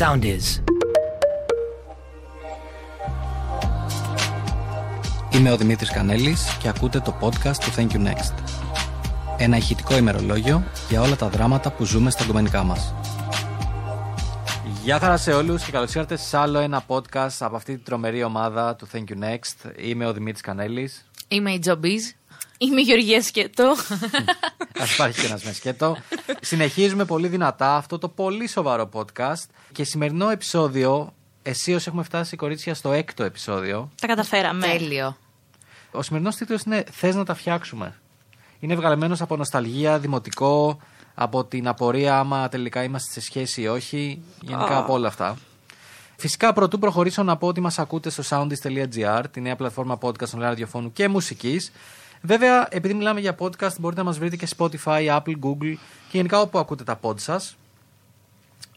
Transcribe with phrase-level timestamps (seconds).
[0.00, 0.62] sound is.
[5.32, 8.34] Είμαι ο Δημήτρης Κανέλης και ακούτε το podcast του Thank You Next.
[9.38, 12.94] Ένα ηχητικό ημερολόγιο για όλα τα δράματα που ζούμε στα κομμενικά μας.
[14.82, 18.22] Γεια χαρά σε όλους και καλώς ήρθατε σε άλλο ένα podcast από αυτή την τρομερή
[18.22, 19.72] ομάδα του Thank You Next.
[19.76, 21.06] Είμαι ο Δημήτρης Κανέλης.
[21.28, 22.02] Είμαι η Τζομπίζ.
[22.62, 23.64] Είμαι η Γεωργία Σκέτο.
[24.80, 25.96] Α υπάρχει και ένας με σκέτο.
[26.40, 29.44] Συνεχίζουμε πολύ δυνατά αυτό το πολύ σοβαρό podcast.
[29.72, 33.90] Και σημερινό επεισόδιο, αισίω έχουμε φτάσει κορίτσια στο έκτο επεισόδιο.
[34.00, 34.66] Τα καταφέραμε.
[34.66, 35.16] Τέλειο.
[35.90, 38.00] Ο σημερινός τίτλος είναι Θες να τα φτιάξουμε.
[38.60, 40.78] Είναι βγαλμένο από νοσταλγία, δημοτικό,
[41.14, 44.22] από την απορία άμα τελικά είμαστε σε σχέση ή όχι.
[44.40, 45.38] Γενικά από όλα αυτά.
[46.16, 50.38] Φυσικά, πρωτού προχωρήσω να πω ότι μας ακούτε στο soundist.gr, τη νέα πλατφόρμα podcast online
[50.38, 51.72] ραδιοφώνου και μουσικής.
[52.22, 55.74] Βέβαια, επειδή μιλάμε για podcast, μπορείτε να μας βρείτε και Spotify, Apple, Google
[56.08, 57.56] και γενικά όπου ακούτε τα pod σας.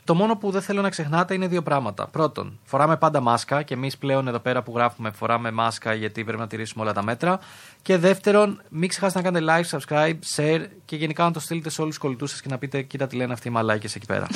[0.05, 2.07] Το μόνο που δεν θέλω να ξεχνάτε είναι δύο πράγματα.
[2.07, 6.39] Πρώτον, φοράμε πάντα μάσκα και εμείς πλέον εδώ πέρα που γράφουμε φοράμε μάσκα γιατί πρέπει
[6.39, 7.39] να τηρήσουμε όλα τα μέτρα.
[7.81, 11.81] Και δεύτερον, μην ξεχάσετε να κάνετε like, subscribe, share και γενικά να το στείλετε σε
[11.81, 14.27] όλους τους κολλητούς σας και να πείτε: Κοίτα τι λένε αυτοί οι μαλάκες εκεί πέρα.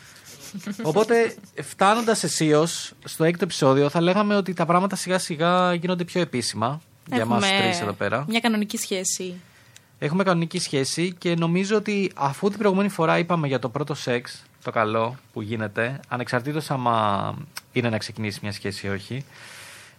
[0.82, 2.66] Οπότε, φτάνοντας αισίω
[3.04, 7.36] στο έκτο επεισόδιο, θα λέγαμε ότι τα πράγματα σιγά σιγά γίνονται πιο επίσημα για εμά
[7.36, 8.24] Έχουμε τρεις εδώ πέρα.
[8.28, 9.34] Μια κανονική σχέση.
[9.98, 14.44] Έχουμε κανονική σχέση και νομίζω ότι αφού την προηγούμενη φορά είπαμε για το πρώτο σεξ,
[14.64, 17.34] το καλό που γίνεται, ανεξαρτήτως άμα
[17.72, 19.24] είναι να ξεκινήσει μια σχέση ή όχι,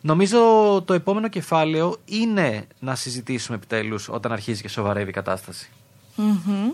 [0.01, 0.39] νομίζω
[0.85, 5.69] το επόμενο κεφάλαιο είναι να συζητήσουμε επιτέλους όταν αρχίζει και σοβαρεύει η κατάσταση.
[6.15, 6.71] Μμμ.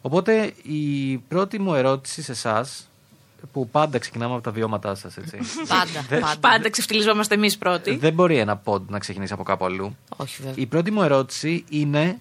[0.00, 2.90] Οπότε η πρώτη μου ερώτηση σε εσάς,
[3.52, 5.36] που πάντα ξεκινάμε από τα βιώματά σας, έτσι.
[5.68, 6.04] Πάντα.
[6.08, 6.38] Δεν- πάντα.
[6.40, 7.96] Πάντα ξεφτυλιζόμαστε εμείς πρώτοι.
[7.96, 9.96] Δεν μπορεί ένα πόντ να ξεκινήσει από κάπου αλλού.
[10.16, 10.54] Όχι βέβαια.
[10.62, 12.18] Η πρώτη μου ερώτηση είναι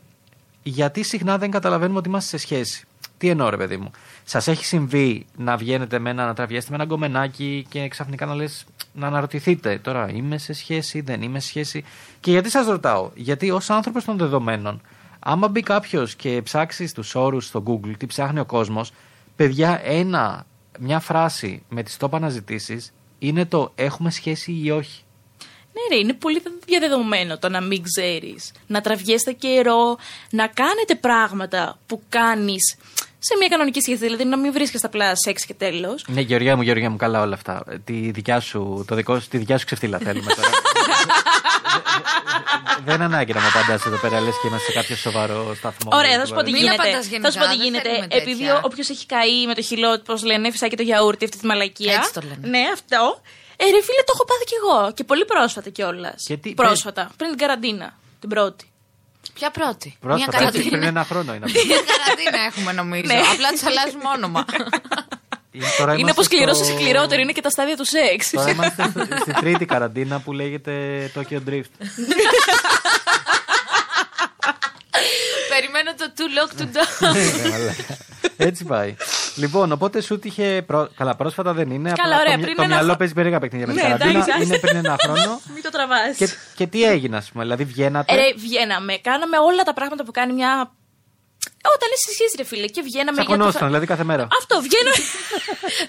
[0.63, 2.85] γιατί συχνά δεν καταλαβαίνουμε ότι είμαστε σε σχέση;
[3.17, 3.91] Τι εννοώ, ρε παιδί μου;
[4.23, 8.35] Σας έχει συμβεί να βγαίνετε με ένα, να τραβιέστε με ένα γκομενάκι και ξαφνικά να
[8.35, 11.83] λες να αναρωτηθείτε τώρα είμαι σε σχέση, δεν είμαι σε σχέση.
[12.19, 14.81] Και γιατί σας ρωτάω, Γιατί ως άνθρωπος των δεδομένων,
[15.19, 18.91] άμα μπει κάποιος και ψάξει τους όρους στο Google, τι ψάχνει ο κόσμος,
[19.35, 20.45] παιδιά, ένα,
[20.79, 25.03] μια φράση με τις top αναζητήσεις είναι το έχουμε σχέση ή όχι.
[25.73, 28.51] Ναι, ρε, είναι πολύ διαδεδομένο το να μην ξέρεις.
[28.67, 29.97] Να τραβιέστε καιρό,
[30.31, 32.77] να κάνετε πράγματα που κάνεις
[33.23, 33.97] σε μια κανονική σχέση.
[33.97, 36.03] Δηλαδή να μην βρίσκεσαι απλά σεξ και τέλος.
[36.07, 37.63] Ναι, Γεωργία μου, Γεωργία μου, καλά όλα αυτά.
[37.69, 40.49] Ε, Τη δικιά σου, το δικό σου, τη δικιά σου ξεφτύλα θέλουμε τώρα.
[42.85, 45.89] Δεν ανάγκη να μου απαντάς εδώ πέρα, λες και είμαστε σε κάποιο σοβαρό σταθμό.
[45.93, 46.81] Ωραία, θα σου πω τι Μην γίνεται.
[46.81, 47.89] απαντάς Θα σου πω τι γενικά, δεν γίνεται.
[47.89, 48.59] θέλουμε Επειδή τέτοια.
[48.63, 51.93] όποιος έχει καεί με το χυλό, πώς λένε, φυσάει και το γιαούρτι, αυτή τη μαλακία.
[51.93, 52.47] Έτσι το λένε.
[52.47, 53.21] Ναι, αυτό.
[53.55, 54.91] Ε, ρε φίλε, το έχω πάθει κι εγώ.
[54.93, 56.23] Και πολύ πρόσφατα κιόλας.
[56.27, 57.11] Και τι- Πρόσφατα.
[57.17, 57.97] Πριν την καραντίνα.
[58.19, 58.70] Την πρώτη.
[59.33, 60.87] Ποια πρώτη; Πρόσφατα, Μια έτσι, πριν καραντίνα.
[60.99, 61.59] ένα χρόνο είναι αυτό.
[61.65, 63.03] Μια καραντίνα έχουμε νομίζω.
[63.05, 63.19] Ναι.
[63.33, 64.45] Απλά τους αλλάζουμε όνομα.
[65.53, 68.29] Είναι- τώρα Είναι είμαστε όπως σκληρό στο- σε σκληρότερο, είναι και τα στάδια του σεξ.
[68.29, 70.71] Τώρα είμαστε στο- στη τρίτη καραντίνα που λέγεται
[71.15, 71.71] Tokyo Drift.
[75.49, 77.13] Περιμένω το too long to do.
[77.13, 77.97] Ναι, μαλάκα.
[78.37, 78.95] Έτσι πάει.
[79.35, 80.63] Λοιπόν, οπότε σου τύχε.
[80.67, 81.91] προ- Καλά, πρόσφατα δεν είναι.
[81.95, 83.81] Καλά, απλά ωραία, το, μυ- πριν το ένα μυαλό χρο- παίζει περίεργα παιχνίδια με την
[83.81, 84.23] Ναι, καραντίνα.
[84.23, 85.41] εντάξει, Είναι πριν ένα χρόνο.
[85.53, 86.15] Μην το τραβάς.
[86.17, 87.43] και, και τι έγινε, ας πούμε.
[87.43, 88.97] Δηλαδή, βγαίνατε; Ε, Ρε, βγαίναμε.
[88.97, 90.71] Κάναμε όλα τα πράγματα που κάνει μια.
[91.75, 93.11] Όταν είσαι σε σχέση, ρε φίλε, και βγαίναμε.
[93.11, 94.23] για το Τσακωνόσταν, θα- δηλαδή κάθε μέρα.
[94.39, 94.91] Αυτό, βγαίνω.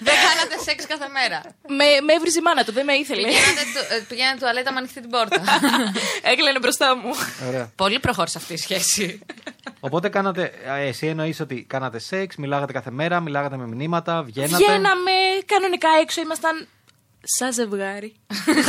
[0.07, 1.39] Δεν κάνατε σεξ κάθε μέρα.
[1.77, 3.27] με, με έβριζε η μάνα του, δεν με ήθελε.
[3.27, 5.41] Πηγαίνατε του- ε, Πηγαίνατε τουαλέτα με ανοιχτή την πόρτα.
[6.31, 7.11] Έκλαινε μπροστά μου.
[7.47, 7.71] Ωραία.
[7.75, 9.19] Πολύ προχώρησε αυτή η σχέση.
[9.79, 10.51] Οπότε κάνατε.
[10.71, 15.11] α, Εσύ εννοείς ότι κάνατε σεξ, μιλάγατε κάθε μέρα, μιλάγατε με μηνύματα, βγαίνατε; Βγαίναμε
[15.45, 16.67] κανονικά έξω, ήμασταν
[17.23, 18.15] σαν ζευγάρι.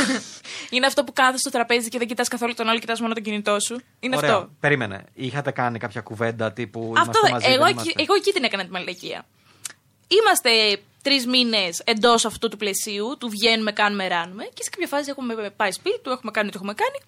[0.70, 3.20] είναι αυτό που κάθεσαι στο τραπέζι και δεν κοιτάς καθόλου τον άλλο, κοιτάς μόνο το
[3.20, 3.81] κινητό σου.
[4.00, 4.34] Είναι Ωραία.
[4.34, 4.50] αυτό.
[4.60, 5.04] Περίμενε.
[5.15, 6.93] Είχατε κάνει κάποια κουβέντα τύπου.
[6.97, 8.03] Αυτό, είμαστε μαζί, εγώ, δεν εκεί, είμαστε.
[8.03, 9.26] εγώ εκεί την έκανα τη μαλακία.
[10.06, 15.10] Είμαστε τρεις μήνες εντός αυτού του πλαισίου, του βγαίνουμε, κάνουμε, ράνουμε και σε κάποια φάση
[15.10, 16.98] έχουμε πάει σπίτι του, έχουμε κάνει ό,τι έχουμε κάνει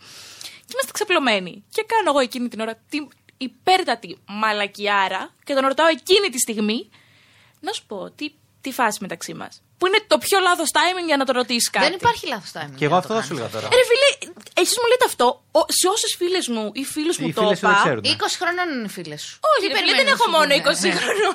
[0.67, 1.65] και είμαστε ξαπλωμένοι.
[1.69, 6.91] Και κάνω εγώ εκείνη την ώρα την υπέρτατη μαλακιάρα και τον ρωτάω εκείνη τη στιγμή
[7.61, 9.63] να σου πω τι, τι φάση μεταξύ μας.
[9.79, 11.87] Που είναι το πιο λάθος timing για να το ρωτήσεις κάτι.
[11.87, 12.75] Δεν υπάρχει λάθος timing.
[12.79, 13.67] Και εγώ αυτό θα σου έλεγα τώρα.
[13.67, 14.09] Ε, Ρε φίλε,
[14.63, 15.27] εσείς μου λέτε αυτό,
[15.59, 17.81] ο- σε όσες φίλες μου ή φίλους μου Οι το φίλες σου δεν είπα.
[17.85, 18.03] ξέρουν.
[18.05, 19.35] 20 χρόνων είναι οι φίλες σου.
[19.51, 20.95] Όχι, Τι ρε, φίλε, περιμένεις δεν έχω να σου μόνο πούνε, 20 ναι.
[21.01, 21.35] χρόνων.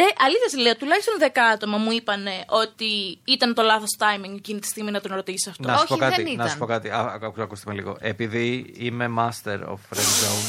[0.00, 2.22] Ρε, αλήθειας σου λέω, τουλάχιστον 10 άτομα μου είπαν
[2.62, 2.90] ότι
[3.34, 5.64] ήταν το λάθος timing εκείνη τη στιγμή να τον ρωτήσεις αυτό.
[5.68, 6.58] Να σου, Όχι, πω κάτι, δεν να σου ήταν.
[6.62, 6.88] πω κάτι.
[6.98, 7.92] Α, α, ακού- ακούστε με λίγο.
[8.12, 8.46] Επειδή
[8.86, 10.46] είμαι master of friend zone.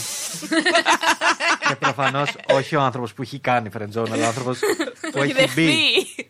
[1.67, 4.59] και προφανώς όχι ο άνθρωπος που έχει κάνει friend zone, αλλά ο άνθρωπος
[5.11, 5.39] που έχει έχει μπει.
[5.41, 5.73] δεχθεί.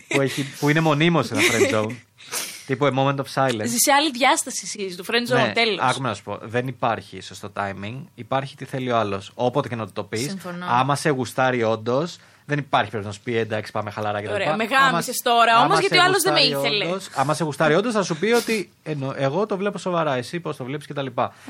[0.07, 1.95] Που, έχει, που είναι μονίμω σε ένα friend zone.
[2.67, 3.65] τύπου a moment of silence.
[3.65, 5.79] Ζει σε άλλη διάσταση εσύ, του friend zone, Ναι, τέλος.
[5.81, 6.37] άκουμε να σου πω.
[6.41, 7.97] Δεν υπάρχει σωστό timing.
[8.15, 9.31] Υπάρχει τι θέλει ο άλλος.
[9.35, 10.21] Όποτε και να του το πεις.
[10.21, 10.65] Συμφωνώ.
[10.69, 14.33] Άμα σε γουστάρει όντως, Δεν υπάρχει περίπτωση να σου πει εντάξει, πάμε χαλαρά και τα
[14.33, 14.57] Ωραία, λοιπά.
[14.57, 16.85] με γάμισες τώρα Άμα όμως, σε γιατί ο άλλος δεν με γουστάρει ήθελε.
[16.85, 20.13] όντως- άμα σε γουστάρει όντως, θα σου πει ότι εννο- εγώ το βλέπω σοβαρά.
[20.15, 21.05] Εσύ πώς το βλέπεις κτλ.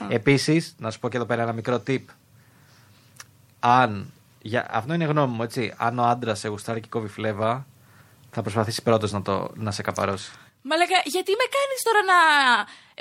[0.08, 2.00] Επίσης, να σου πω και εδώ πέρα ένα μικρό tip.
[3.60, 4.12] Αν.
[4.42, 5.74] Για, αυτό είναι γνώμη μου, έτσι.
[5.78, 7.66] Αν ο άντρας σε γουστάρει και κόβει φλέβα,
[8.36, 10.30] θα προσπαθήσει πρώτος να, το- να σε καπαρώσει.
[10.70, 12.18] Μαλάκα, γιατί με κάνεις τώρα να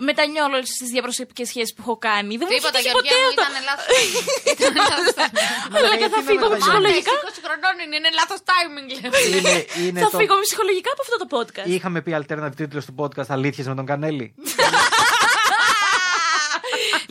[0.08, 3.22] μετανιώνω όλες τις διαπροσωπικές σχέσεις που έχω κάνει; Δεν μου έχει Τίποτα, τύχει Γεωργία ποτέ
[3.22, 3.42] μου, αυτό.
[3.44, 4.24] ήταν λάθος timing.
[4.54, 5.46] Ήταν λάθος timing.
[5.72, 7.12] Μαλάκα, θα γιατί φύγω με ψυχολογικά.
[7.16, 8.88] Άντε, 20 χρονών είναι, είναι λάθος timing.
[8.94, 9.10] λέω.
[9.38, 9.54] είναι,
[9.84, 10.18] είναι Θα το...
[10.20, 11.68] φύγω ψυχολογικά από αυτό το podcast.
[11.76, 14.26] Είχαμε πει alternative τίτλο του podcast Αλήθειες με τον Κανέλη.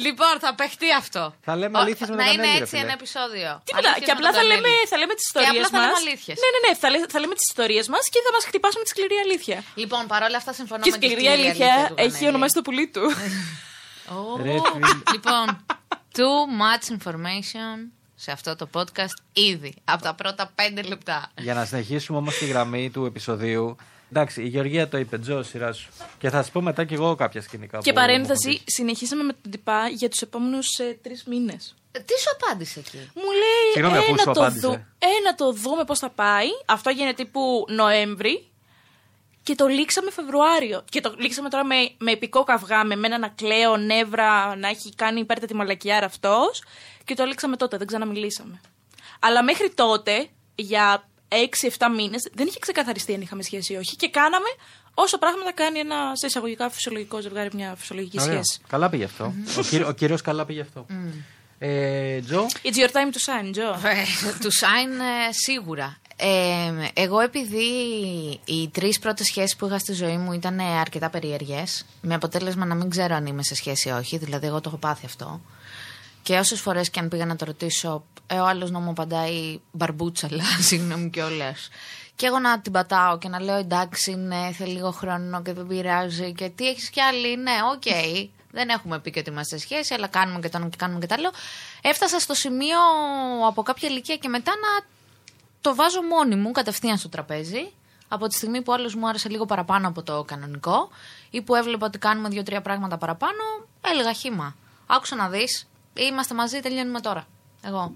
[0.06, 1.24] Λοιπόν, θα παιχτεί αυτό.
[1.48, 2.84] Θα λέμε Ο- αλήθειες με Να τον είναι Κανέλη, ρε έτσι φίλε.
[2.88, 3.50] ένα επεισόδιο.
[3.68, 3.88] Τίποτα.
[3.90, 4.88] Αλήθειες Και με απλά τον θα λέμε, Κανέλη.
[4.94, 5.86] θα λέμε τις Και ιστορίες απλά θα μας.
[5.88, 6.38] λέμε αλήθειες.
[6.44, 6.72] Ναι, ναι, ναι.
[6.82, 9.58] Θα, λέ- θα λέμε τις ιστορίες μας και θα μας χτυπάσουμε τη σκληρή αλήθεια.
[9.82, 12.28] Λοιπόν, παρόλα αυτά συμφωνώ Και με τη σκληρή σκληρή αλήθεια του έχει Κανέλη.
[12.32, 13.04] ονομάσει το πουλί του.
[14.18, 14.22] Ω.
[14.48, 14.88] Ρε φίλε.
[15.16, 15.46] Λοιπόν,
[16.18, 17.78] too much information
[18.16, 19.16] σε αυτό το podcast
[19.52, 19.72] ήδη.
[19.94, 21.32] Από τα πρώτα πέντε λεπτά.
[21.38, 23.76] Για να συνεχίσουμε όμως τη γραμμή του επεισοδίου.
[24.16, 25.90] Εντάξει, η Γεωργία το είπε, Τζο, σειρά σου.
[26.18, 27.78] Και θα σα πω μετά κι εγώ κάποια σκηνικά.
[27.78, 30.68] και που μου παρένθεση, έχουν συνεχίσαμε με τον τυπά για τους επόμενους
[31.02, 31.76] τρεις μήνες.
[31.92, 34.68] Ε, Τι σου απάντησε εκεί; Μου λέει, Συγγνώμη, αφού ένα σου το, απάντησε.
[34.68, 34.74] δου,
[35.20, 36.48] ένα το δούμε πώς θα πάει.
[36.66, 38.48] Αυτό γίνεται τύπου Νοέμβρη.
[39.44, 40.84] Και το λήξαμε Φεβρουάριο.
[40.90, 44.96] Και το λήξαμε τώρα με, με επικό καυγά, με μένα να κλαίω, νεύρα, να έχει
[44.96, 46.64] κάνει υπέρτατη μαλακιάρα αυτός.
[47.04, 48.62] Και το λήξαμε τότε, δεν ξαναμιλήσαμε.
[49.20, 51.10] Αλλά μέχρι τότε, για
[51.78, 53.96] 6-7 μήνες, δεν είχε ξεκαθαριστεί αν είχαμε σχέση ή όχι.
[53.96, 54.48] Και κάναμε
[54.94, 58.34] όσο πράγματα κάνει ένα σε εισαγωγικά φυσιολογικό ζευγάρι, μια φυσιολογική Ωραία.
[58.34, 58.60] σχέση.
[58.68, 59.34] Καλά πήγε αυτό.
[59.58, 60.86] ο, κύριο, ο κύριος καλά πήγε αυτό.
[61.60, 63.78] Ε, Τζο, It's your time to shine, Joe.
[63.84, 64.04] Ε,
[64.42, 65.98] του Σάιν ε, σίγουρα.
[66.16, 67.60] Ε, εγώ επειδή
[68.46, 72.66] οι τρεις πρώτες σχέσεις που είχα στη ζωή μου ήταν ε, αρκετά περίεργες, με αποτέλεσμα
[72.66, 75.42] να μην ξέρω αν είμαι σε σχέση ή όχι, δηλαδή εγώ το έχω πάθει αυτό.
[76.24, 79.60] Και όσες φορές και αν πήγα να το ρωτήσω, ε, ο άλλος να μου απαντάει
[79.72, 81.70] μπαρμπούτσαλα, συγγνώμη κιόλας.
[82.16, 85.68] Και εγώ να την πατάω και να λέω εντάξει, ναι, θέλει λίγο χρόνο και δεν
[85.68, 86.34] πειράζει.
[86.34, 87.84] Και τι έχεις κι άλλη, ναι, οκέι.
[88.52, 91.00] Δεν έχουμε πει και ότι είμαστε σε σχέση, αλλά κάνουμε και το ένα και κάνουμε
[91.00, 91.32] και τα άλλο.
[91.82, 92.78] Έφτασα στο σημείο
[93.48, 94.86] από κάποια ηλικία και μετά να
[95.62, 97.72] το βάζω μόνη μου κατευθείαν στο τραπέζι.
[98.08, 100.90] Από τη στιγμή που ο άλλος μου άρεσε λίγο παραπάνω από το κανονικό
[101.30, 103.44] ή που έβλεπα ότι κάνουμε δύο-τρία πράγματα παραπάνω,
[103.82, 104.56] έλεγα χύμα.
[104.88, 107.28] Άκου να δεις, είμαστε μαζί, τελειώνουμε τώρα.
[107.66, 107.94] Εγώ.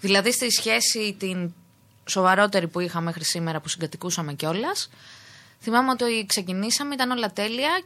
[0.00, 1.54] Δηλαδή στη σχέση την
[2.08, 4.88] σοβαρότερη που είχα μέχρι σήμερα που συγκατοικούσαμε κιόλας,
[5.60, 7.82] θυμάμαι ότι ξεκινήσαμε, ήταν όλα τέλεια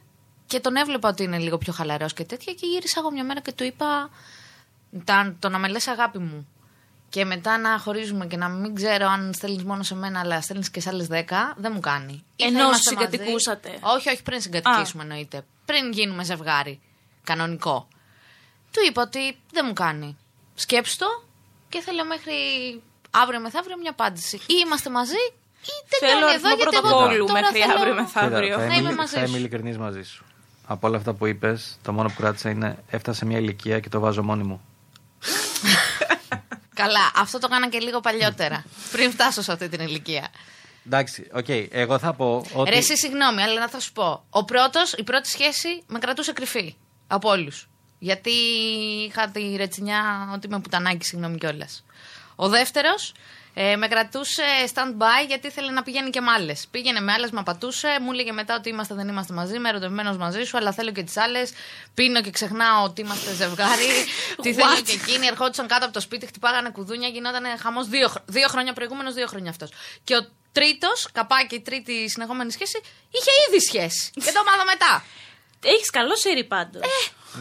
[0.46, 3.40] και τον έβλεπα ότι είναι λίγο πιο χαλαρός και τέτοια και γύρισα εγώ μια μέρα
[3.40, 4.10] και του είπα
[5.04, 6.48] τα- το να με λες αγάπη μου
[7.08, 10.70] και μετά να χωρίζουμε και να μην ξέρω αν στέλνεις μόνο σε μένα, αλλά στέλνεις
[10.70, 12.12] και σε άλλες 10, δεν μου κάνει.
[12.36, 13.06] Ή θα Ενώ είμαστε μαζί.
[13.10, 13.78] συγκατοικούσατε.
[13.80, 15.44] Όχι, όχι, πριν συγκατοικήσουμε εννοείται.
[15.64, 16.80] Πριν γίνουμε ζευγάρι.
[17.24, 17.88] Κανονικό.
[18.70, 20.16] Του είπα ότι δεν μου κάνει.
[20.54, 21.06] Σκέψου το
[21.68, 22.34] και θέλω μέχρι
[23.10, 24.36] αύριο μεθαύριο μια απάντηση.
[24.36, 25.14] Ή είμαστε μαζί,
[25.62, 28.52] ή Θέλω τελειώνει αριθμό εδώ γιατί εγώ πρωτοκόλλου τώρα μέχρι θέλω- αύριο κοίτα, μεθαύριο.
[28.52, 29.36] θα Να είμαι, είμαι ειλι- μαζί θα είμαι σου.
[29.36, 30.24] ειλικρινής μαζί σου.
[30.66, 34.00] Από όλα αυτά που είπες, το μόνο που κράτησα είναι έφτασε μια ηλικία και το
[34.00, 34.60] βάζω μόνη μου.
[36.74, 38.64] Καλά, αυτό το έκανα και λίγο παλιότερα.
[38.92, 40.28] πριν φτάσω σε αυτή την ηλικία.
[40.86, 42.70] Εντάξει, οκ, εγώ θα πω ότι.
[42.70, 44.24] Ρε, εσύ συγγνώμη, αλλά να θα σου πω.
[44.30, 46.74] Ο πρώτος, η πρώτη σχέση με κρατούσε κρυφή.
[47.06, 47.68] Από όλους.
[48.06, 48.30] Γιατί
[49.08, 51.84] είχα τη ρετσινιά ότι είμαι πουτανάκι, συγγνώμη κιόλας.
[52.36, 53.12] Ο δεύτερος
[53.54, 54.42] ε, με κρατούσε
[54.74, 56.66] stand-by γιατί ήθελε να πηγαίνει και με άλλες.
[56.70, 60.16] Πήγαινε με άλλες, με απατούσε, μου έλεγε μετά ότι είμαστε, δεν είμαστε μαζί, είμαι ερωτευμένος
[60.16, 61.50] μαζί σου, αλλά θέλω και τις άλλες.
[61.94, 63.88] Πίνω και ξεχνάω ότι είμαστε ζευγάρι.
[64.42, 65.26] τι θέλει και εκείνη.
[65.26, 69.26] Ερχόντουσαν κάτω από το σπίτι, χτυπάγανε κουδούνια, γινόταν χαμός δύο, χρο- δύο χρόνια προηγούμενος, δύο
[69.26, 69.70] χρόνια αυτός.
[70.04, 74.10] Και ο τρίτος, καπάκι, η τρίτη συνεχόμενη σχέση, είχε ήδη σχέση.
[74.14, 75.04] Και το μάθα μετά.
[75.64, 76.82] Έχεις καλό σερί πάντως.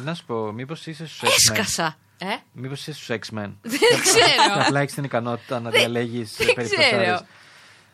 [0.04, 1.98] Να σου πω, μήπως είσαι στους X-Men; Έσκασα.
[2.18, 4.54] Ε; Μήπως είσαι στους X-Men; Δεν Και ξέρω.
[4.66, 6.90] απλά έχεις την ικανότητα να διαλέγεις δεν περιπτώσει.
[6.90, 7.20] ξέρω.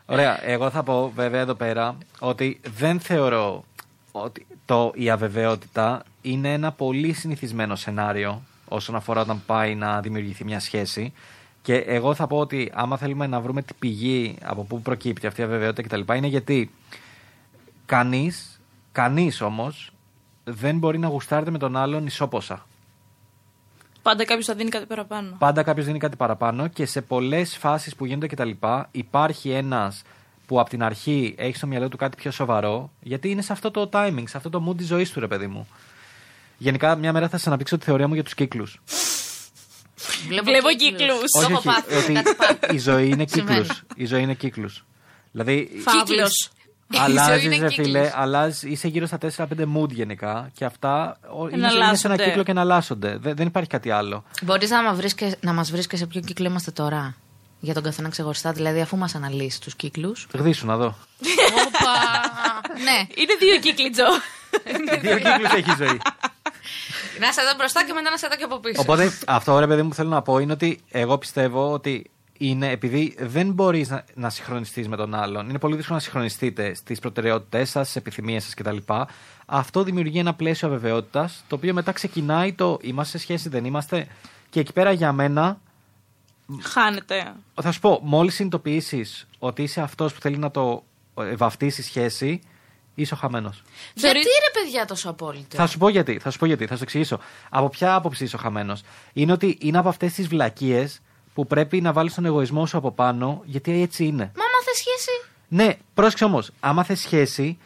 [0.06, 3.64] Ωραία, εγώ θα πω βέβαια εδώ πέρα ότι δεν θεωρώ
[4.12, 10.44] ότι το, η αβεβαιότητα είναι ένα πολύ συνηθισμένο σενάριο όσον αφορά όταν πάει να δημιουργηθεί
[10.44, 11.12] μια σχέση.
[11.62, 15.40] Και εγώ θα πω ότι άμα θέλουμε να βρούμε την πηγή από πού προκύπτει αυτή
[15.40, 16.14] η αβεβαιότητα κτλ.
[16.14, 16.70] είναι γιατί
[17.86, 18.60] κανείς,
[18.92, 19.92] κανείς όμως
[20.44, 22.66] δεν μπορεί να γουστάρεται με τον άλλον ισόποσα.
[24.02, 25.36] Πάντα κάποιος θα δίνει κάτι παραπάνω.
[25.38, 28.50] Πάντα κάποιος δίνει κάτι παραπάνω και σε πολλές φάσεις που γίνονται κτλ.
[28.90, 30.02] υπάρχει ένας
[30.46, 33.70] που από την αρχή έχει στο μυαλό του κάτι πιο σοβαρό, γιατί είναι σε αυτό
[33.70, 35.68] το timing, σε αυτό το mood της ζωής του, ρε παιδί μου.
[36.58, 38.80] Γενικά, μια μέρα θα σα αναπτύξω τη θεωρία μου για τους κύκλους.
[40.28, 41.30] Βλέπω κύκλους.
[41.30, 41.94] Το έχω πάθει.
[41.94, 42.74] ότι κάτι πάθει.
[42.74, 43.46] η ζωή είναι κύκλους.
[43.46, 43.68] Συμβαίνει.
[43.96, 44.84] η ζωή είναι κύκλους.
[45.32, 45.70] Δηλαδή,
[46.04, 46.50] Κύκλος.
[46.92, 47.86] Η ζωή αλλάζεις, είναι ρε κύκλος.
[47.86, 49.46] φίλε, αλλάζεις, είσαι γύρω στα 4-5
[49.76, 52.24] mood γενικά και αυτά ο, είναι, σε- είναι σε ένα Εναλλάσσονται.
[52.24, 53.16] κύκλο και εναλλάσσονται.
[53.20, 54.24] Δεν, δεν υπάρχει κάτι άλλο.
[54.42, 57.14] Μπορείς να, μα βρεις και- να μας βρει και σε ποιο κύκλο είμαστε τώρα;
[57.60, 60.26] Για τον καθένα ξεχωριστά, δηλαδή αφού μας αναλύσεις τους κύκλους.
[60.34, 60.86] Γδίσου να δω.
[61.66, 61.92] Όπα!
[62.86, 64.04] ναι, Είναι δύο κύκλοι, Τζο.
[65.02, 66.00] Δύο κύκλους έχει η ζωή.
[67.20, 68.80] να είσαι εδώ μπροστά και μετά να είσαι εδώ και από πίσω.
[68.80, 73.16] Οπότε αυτό ρε παιδί μου θέλω να πω είναι ότι εγώ πιστεύω ότι είναι επειδή
[73.18, 75.48] δεν μπορείς να, να συγχρονιστείς με τον άλλον.
[75.48, 78.76] Είναι πολύ δύσκολο να συγχρονιστείτε στις προτεραιότητές σας, στις επιθυμίες σας κτλ.
[79.46, 84.06] Αυτό δημιουργεί ένα πλαίσιο αβεβαιότητας, το οποίο μετά ξεκινάει το είμαστε σε σχέση, δεν είμαστε.
[84.50, 85.60] Και εκεί πέρα για μένα,
[86.62, 87.32] Χάνεται.
[87.62, 90.84] θα σου πω, μόλις συνειδητοποιήσεις ότι είσαι αυτός που θέλει να το
[91.18, 92.40] ε, βαφτίσει σχέση,
[92.94, 93.62] είσαι ο χαμένος.
[93.94, 96.76] Γιατί Θεωρεί- ρε παιδιά τόσο απόλυτο; Θα σου πω γιατί, θα σου πω γιατί, θα
[96.76, 97.18] σου εξηγήσω.
[97.50, 98.80] Από ποια άποψη είσαι ο χαμένος;
[99.12, 101.00] Είναι ότι είναι από αυτές τις βλακίες
[101.34, 104.32] που πρέπει να βάλεις τον εγωισμό σου από πάνω, γιατί έτσι είναι.
[104.36, 105.10] Μα άμα θες σχέση.
[105.48, 106.50] Ναι, πρόσεξε όμως.
[106.60, 107.58] Άμα θες σχέση,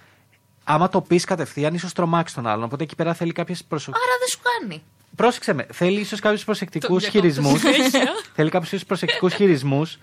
[0.65, 2.65] άμα το πεις κατευθείαν, ίσως τρομάξεις τον άλλον.
[2.65, 3.91] Οπότε εκεί πέρα θέλει κάποιες προσω...
[3.91, 4.83] Άρα δεν σου κάνει.
[5.17, 5.67] Πρόσεξε με.
[5.73, 7.61] Θέλει ίσως κάποιους προσεκτικούς διακόπτω χειρισμούς.
[7.75, 8.13] συνέχεια.
[8.35, 9.99] θέλει κάποιους προσεκτικούς χειρισμούς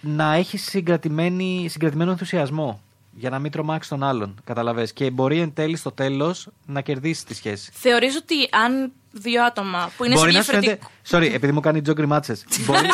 [0.00, 2.82] να έχεις συγκρατημένο ενθουσιασμό.
[3.16, 4.34] Για να μην τρομάξεις τον άλλον.
[4.44, 4.92] Καταλαβες.
[4.92, 7.70] Και μπορεί εν τέλει στο τέλος να κερδίσεις τη σχέση.
[7.74, 10.78] Θεωρείς ότι αν δύο άτομα που είναι μπορεί σε να σου φαίνεται.
[11.10, 11.30] διαφορετικό.
[11.32, 12.36] Sorry, επειδή μου κάνει τζο γκριμάτσε.
[12.66, 12.88] μπορεί,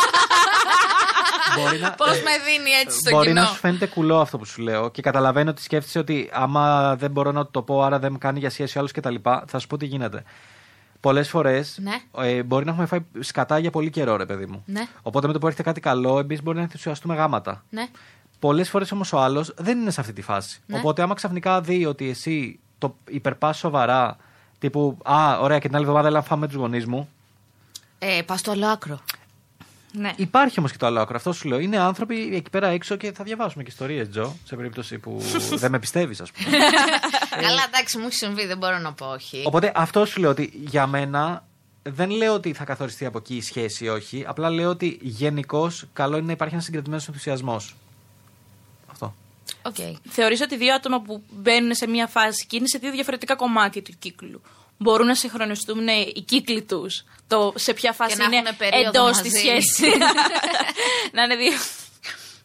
[1.57, 4.45] μπορεί να, Πώς με δίνει έτσι στο μπορεί κοινό; να σου φαίνεται κουλό αυτό που
[4.45, 8.13] σου λέω και καταλαβαίνω ότι σκέφτεσαι ότι άμα δεν μπορώ να το πω, άρα δεν
[8.13, 9.15] με κάνει για σχέση ο άλλο κτλ.
[9.47, 10.23] Θα σου πω τι γίνεται.
[11.01, 12.27] Πολλές φορές Ναι.
[12.29, 14.63] ε, μπορεί να έχουμε φάει σκατά για πολύ καιρό, ρε παιδί μου.
[14.67, 14.87] Ναι.
[15.03, 17.65] Οπότε με το που έρχεται κάτι καλό, εμείς μπορεί να ενθουσιαστούμε γάματα.
[17.71, 17.87] Ναι.
[18.39, 20.61] Πολλές φορές όμως ο άλλος δεν είναι σε αυτή τη φάση.
[20.67, 20.79] Ναι.
[20.79, 24.17] Οπότε άμα ξαφνικά δει ότι εσύ το υπερπάς σοβαρά,
[24.61, 27.09] τύπου Α, ωραία, και την άλλη εβδομάδα έλα να φάμε με τους γονείς μου.
[27.99, 29.01] Ε, πας στο άλλο άκρο.
[29.93, 30.13] Ναι.
[30.17, 31.17] Υπάρχει όμως και το άλλο άκρο.
[31.17, 31.59] Αυτό σου λέω.
[31.59, 35.23] Είναι άνθρωποι εκεί πέρα έξω και θα διαβάσουμε και ιστορίες, Τζο, σε περίπτωση που
[35.63, 36.57] δεν με πιστεύεις, ας πούμε.
[37.47, 39.43] Καλά, εντάξει, μου έχει συμβεί, δεν μπορώ να πω όχι.
[39.47, 41.45] Οπότε αυτό σου λέω ότι για μένα
[41.83, 44.25] δεν λέω ότι θα καθοριστεί από εκεί η σχέση ή όχι.
[44.27, 47.75] Απλά λέω ότι γενικώς καλό είναι να υπάρχει ένας συγκρατημένος ενθουσιασμός.
[49.63, 49.83] Αυτό.
[49.83, 49.97] Οκ.
[50.09, 53.83] Θεωρείς ότι δύο άτομα που μπαίνουν σε μία φάση και είναι σε δύο διαφορετικά κομμάτια
[53.83, 54.43] του κύκλου
[54.83, 57.05] μπορούν να συγχρονιστούν ναι, οι κύκλοι τους.
[57.27, 59.23] Το σε ποια φάση να είναι έχουνε περίοδο εντός μαζί.
[59.23, 59.79] της σχέσης.
[61.15, 61.53] να είναι δύο.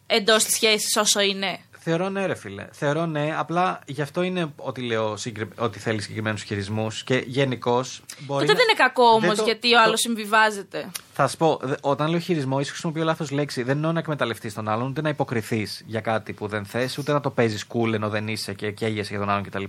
[0.07, 1.59] εντός της σχέσης όσο είναι.
[1.87, 2.67] Θεωρώ ναι, ρε φίλε.
[2.71, 3.35] Θεωρώ ναι.
[3.37, 5.47] Απλά γι' αυτό είναι ότι λέω συγκρι...
[5.57, 8.01] ότι θέλει συγκεκριμένους χειρισμούς και γενικώς.
[8.27, 10.89] Τότε δεν είναι κακό όμως Δεν το- γιατί ο το- άλλος συμβιβάζεται.
[11.13, 13.63] Θα σου πω, δε- όταν λέω χειρισμό, ίσως χρησιμοποιώ λάθος λέξη.
[13.63, 17.11] Δεν εννοώ να εκμεταλλευτείς τον άλλον, ούτε να υποκριθείς για κάτι που δεν θες, ούτε
[17.13, 19.63] να το παίζεις cool ενώ δεν είσαι και καίγεσαι για τον άλλον κτλ.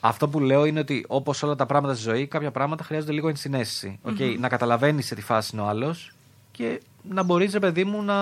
[0.00, 3.28] Αυτό που λέω είναι ότι όπως όλα τα πράγματα στη ζωή, κάποια πράγματα χρειάζονται λίγο
[3.28, 3.98] ενσυναίσθηση.
[4.02, 6.12] Οκ, Να καταλαβαίνεις σε τι φάση είναι ο άλλος
[6.52, 8.14] και να μπορείς, ρε παιδί μου, να,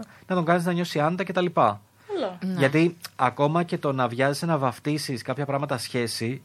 [0.00, 1.46] να τον κάνεις να νιώσει άνετα κτλ.
[2.40, 2.58] Ναι.
[2.58, 6.42] Γιατί ακόμα και το να βιάζεσαι να βαφτίσεις κάποια πράγματα σχέση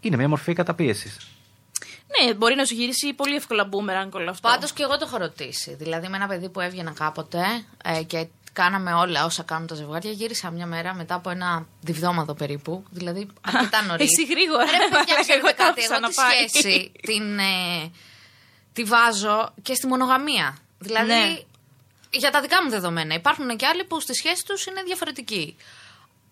[0.00, 1.16] είναι μια μορφή καταπίεσης.
[2.22, 4.48] Ναι, μπορεί να σου γυρίσει πολύ εύκολα μπούμεραγκ όλο αυτό.
[4.48, 5.74] Πάντως και εγώ το έχω ρωτήσει.
[5.74, 7.42] Δηλαδή, με ένα παιδί που έβγαινα κάποτε
[7.84, 12.34] ε, και κάναμε όλα όσα κάνουν τα ζευγάρια, γύρισα μια μέρα μετά από ένα διβδόμαδο
[12.34, 12.84] περίπου.
[12.90, 14.10] Δηλαδή, αρκετά νωρίς.
[14.18, 14.64] Εσύ γρήγορα.
[14.64, 16.48] Ρε, παιδιά, Εγώ ξέρετε τα κάτι, άφησα εγώ να τη πάει.
[16.48, 17.90] σχέση την, ε,
[18.72, 20.56] τη βάζω και στη μονογαμία.
[20.78, 21.38] Δηλαδή, Ναι.
[22.14, 23.14] Για τα δικά μου δεδομένα.
[23.14, 25.56] Υπάρχουν και άλλοι που στη σχέση τους είναι διαφορετικοί.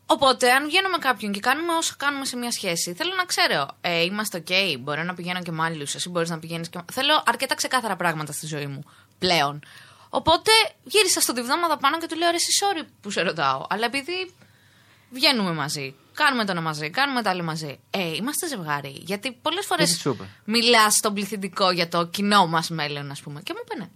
[0.06, 3.68] Οπότε, αν βγαίνω με κάποιον και κάνουμε όσα κάνουμε σε μια σχέση, θέλω να ξέρω,
[3.80, 6.78] ε, είμαστε OK, μπορώ να πηγαίνω και με άλλους, εσύ μπορείς να πηγαίνεις και.
[6.92, 8.84] Θέλω αρκετά ξεκάθαρα πράγματα στη ζωή μου
[9.18, 9.64] πλέον.
[10.08, 10.50] Οπότε
[10.82, 13.66] γύρισα στον διβδόμαδα πάνω και του λέω: Ρε, εσύ, sorry που σε ρωτάω.
[13.68, 14.34] Αλλά επειδή
[15.10, 17.78] βγαίνουμε μαζί, κάνουμε το ένα μαζί, κάνουμε το άλλο μαζί.
[17.90, 18.92] Ε, είμαστε ζευγάρι.
[19.07, 23.21] Γιατί πολλές φορές τι σου είπε; μιλάς στον πληθυντικό για το κοινό μας μέλλον, ας
[23.21, 23.40] πούμε.
[23.42, 23.88] Και μου είπε ναι.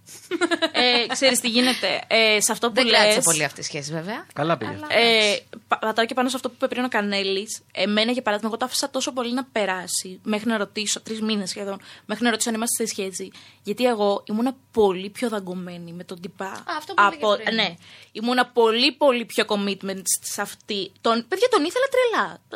[1.03, 2.01] ε, ξέρεις τι γίνεται.
[2.07, 4.25] Ε, σε αυτό που Δεν κράτησε λες, πολύ αυτή η σχέση, βέβαια.
[4.33, 4.71] Καλά πήγε.
[4.71, 7.59] Αλλά- Ε, πα- πατάω και πάνω σε αυτό που είπε πριν ο Κανέλης.
[7.71, 11.49] Εμένα, για παράδειγμα, εγώ το άφησα τόσο πολύ να περάσει μέχρι να ρωτήσω, τρεις μήνες
[11.49, 13.31] σχεδόν, μέχρι να ρωτήσω αν είμαστε σε σχέση.
[13.63, 16.63] Γιατί εγώ ήμουνα πολύ πιο δαγκωμένη με τον τυπά.
[16.77, 17.55] αυτό που έλεγε πριν.
[17.55, 17.75] Ναι.
[18.11, 20.91] Ήμουνα πολύ, πολύ πιο commitment σε αυτή.
[21.01, 22.06] Τον, παιδιά, τον ήθελα τρελά.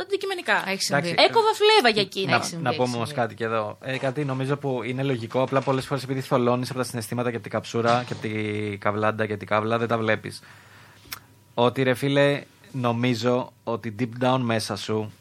[0.01, 0.63] Αντικειμενικά.
[0.69, 1.09] Έχει συμβεί.
[1.09, 1.25] Εντάξει.
[1.29, 2.25] Έκοβα φλέβα για εκείνη.
[2.25, 3.21] Να, Έχει συμβεί, να πούμε έχει όμως συμβεί.
[3.21, 3.77] κάτι και εδώ.
[3.81, 5.41] Ε, κάτι νομίζω που είναι λογικό.
[5.41, 8.79] Απλά πολλές φορές επειδή θολώνεις από τα συναισθήματα και από την καψούρα και από την
[8.79, 10.41] καβλάντα και την καύλα, δεν τα βλέπεις.
[11.53, 15.11] Ότι ρε φίλε, νομίζω ότι deep down μέσα σου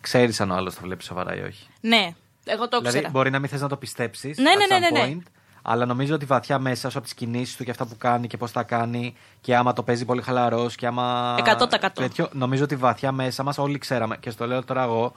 [0.00, 1.66] ξέρεις αν ο άλλος το βλέπει σοβαρά ή όχι.
[1.80, 2.14] Ναι,
[2.44, 3.12] εγώ το δηλαδή, ήξερα.
[3.12, 4.38] μπορεί να μην θες να το πιστέψεις.
[4.38, 5.16] Ναι, ναι, ναι, ναι, ναι.
[5.62, 8.36] Αλλά νομίζω ότι βαθιά μέσα σου από τις κινήσεις του και αυτά που κάνει και
[8.36, 11.36] πώς τα κάνει και άμα το παίζει πολύ χαλαρός και άμα.
[11.38, 11.88] 100%.
[11.94, 14.16] τέτοιο, νομίζω ότι βαθιά μέσα μας όλοι ξέραμε.
[14.20, 15.12] Και στο λέω τώρα εγώ,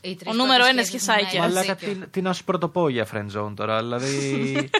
[0.00, 1.40] Οι τρεις Ο νούμερο πρώτες ένας σχέσεις σχεσάκια.
[1.42, 1.94] μου, ναι, Μαλάκα, δίκιο.
[1.94, 3.78] τι, τι να σου πρωτοπώ για friend zone τώρα.
[3.78, 4.70] Δηλαδή.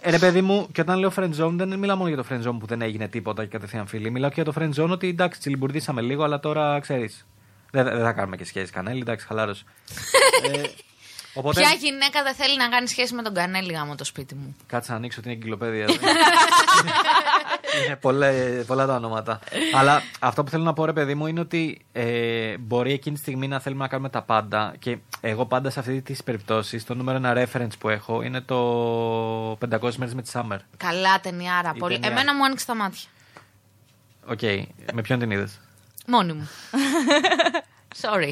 [0.00, 2.48] ε, ρε παιδί μου, και όταν λέω friend zone, δεν μιλάω μόνο για το friend
[2.48, 4.10] zone που δεν έγινε τίποτα και κατευθείαν φίλοι.
[4.10, 7.26] Μιλάω και για το friend zone ότι εντάξει, τσιλιμπουρδίσαμε λίγο, αλλά τώρα ξέρεις.
[7.70, 9.64] Δεν, δεν θα κάνουμε και σχέση κανέλη, εντάξει, χαλάρωσε.
[10.52, 10.62] ε,
[11.38, 14.56] Οπότε- Ποια γυναίκα δεν θέλει να κάνει σχέση με τον Κανέλη γάμο το σπίτι μου;
[14.66, 15.82] Κάτσε να ανοίξω την εγκυκλοπαίδεια.
[15.82, 15.94] εδώ.
[17.86, 18.30] είναι πολλά,
[18.66, 19.40] πολλά τα ονόματα.
[19.74, 23.20] Αλλά αυτό που θέλω να πω, ρε παιδί μου, είναι ότι ε, μπορεί εκείνη τη
[23.20, 24.74] στιγμή να θέλουμε να κάνουμε τα πάντα.
[24.78, 28.58] Και εγώ πάντα σε αυτή τις περιπτώσεις, το νούμερο ένα reference που έχω είναι το
[29.52, 30.58] 500 μέρες με τη Summer.
[30.76, 31.72] Καλά ταινιάρα.
[31.74, 31.94] Η Πολύ.
[31.94, 32.10] ταινία.
[32.10, 33.08] Εμένα μου άνοιξε τα μάτια.
[34.26, 34.42] Οκ,
[34.92, 35.60] με ποιον την είδες;
[36.06, 36.48] Μόνη μου.
[38.02, 38.30] Sorry.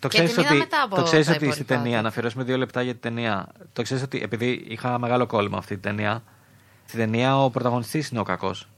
[0.00, 1.82] Το Και ξέρεις την είδα ότι, μετά από το ξέρεις τα ότι στην υπόλοιπα.
[1.82, 3.48] ταινία, να αφιερώσουμε δύο λεπτά για την ταινία.
[3.72, 6.22] Το ξέρεις ότι επειδή είχα μεγάλο κόλλημα αυτή την ταινία,
[6.86, 8.68] στην ταινία ο πρωταγωνιστής είναι ο κακός.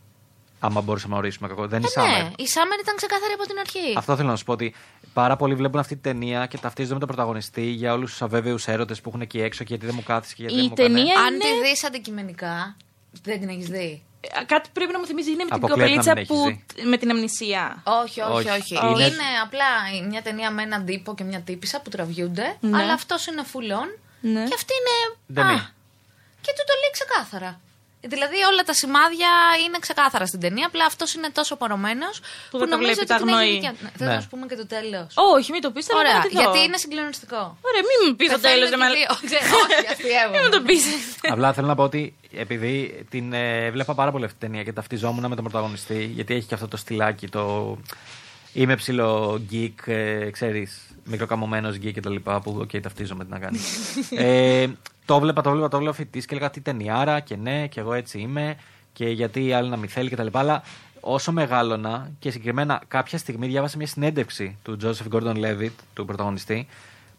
[0.60, 1.66] Άμα μπορούσαμε να ορίσουμε κακό.
[1.66, 2.22] Δεν είναι η Ε, Summer.
[2.22, 3.94] ναι, η Summer ήταν ξεκάθαρη από την αρχή.
[3.96, 4.74] Αυτό θέλω να σου πω ότι
[5.12, 8.66] πάρα πολλοί βλέπουν αυτή την ταινία και ταυτίζονται με τον πρωταγωνιστή για όλους τους αβέβαιους
[8.68, 10.74] έρωτες που έχουν εκεί έξω και γιατί δεν μου κάθισε και γιατί Η δεν μου
[10.78, 10.94] έκανε.
[10.98, 12.76] ταινία- Αν είναι- τη δεις αντικειμενικά,
[13.22, 14.02] δεν την έχεις δει.
[14.20, 16.58] Ε, Κάτι πρέπει να μου θυμίζει είναι με την Αποκλείεται να κοπελίτσα μην που.
[16.74, 17.82] έχεις με την αμνησία.
[17.84, 18.48] Όχι, όχι, Όχι.
[18.60, 18.74] όχι.
[18.74, 19.22] Είναι- Είναι...
[19.44, 19.64] απλά
[20.08, 22.78] μια ταινία με έναν τύπο και μια τύπησα που τραβιούνται, Ναι.
[22.82, 23.88] αλλά αυτός είναι full on
[24.20, 24.44] Ναι.
[24.44, 25.16] και αυτή είναι.
[25.32, 25.60] Ντεμή.
[26.40, 27.60] και του το λέει ξεκάθαρα.
[28.00, 29.28] Δηλαδή όλα τα σημάδια
[29.66, 33.06] είναι ξεκάθαρα στην ταινία, απλά αυτός είναι τόσο πορωμένος που, δεν το νομίζω βλέπει, ότι
[33.12, 33.52] τα την έχει αγνοεί.
[33.54, 34.14] δικιά- Ναι, Θέλω Ναι.
[34.16, 35.06] να σου πούμε και το τέλος.
[35.36, 36.40] Όχι, μην το πεις, θέλω Ωραία, να τη δω.
[36.40, 37.42] γιατί είναι συγκλονιστικό.
[37.68, 38.98] Ωραία, μην μου πεις το τέλος, Πεθαίνουν ρε και μαλάκα.
[38.98, 39.10] δύο.
[39.28, 40.36] Ξέρω, Όχι, αστείευομαι.
[40.36, 40.82] Μην μου το πεις.
[41.34, 42.02] Απλά θέλω να πω ότι
[42.44, 46.34] επειδή την ε, βλέπα πάρα πολύ αυτή την ταινία και ταυτιζόμουν με τον πρωταγωνιστή, γιατί
[46.34, 47.76] έχει και αυτό το στυλάκι, το.
[48.52, 53.38] Είμαι ψηλό geek, ε, ξέρεις, μικροκαμωμένος geek και τα λοιπά, που οκ, ταυτίζομαι τι να
[53.38, 53.60] κάνει.
[54.26, 54.66] ε,
[55.10, 57.92] το βλέπα, το βλέπα, το βλέπα φοιτητής και έλεγα τι ταινιάρα και ναι, και εγώ
[57.92, 58.56] έτσι είμαι
[58.92, 60.38] και γιατί η άλλη να μην θέλει και τα λοιπά.
[60.38, 60.62] Αλλά
[61.00, 66.66] όσο μεγάλωνα και συγκεκριμένα κάποια στιγμή διάβασα μια συνέντευξη του Joseph Gordon Levitt, του πρωταγωνιστή,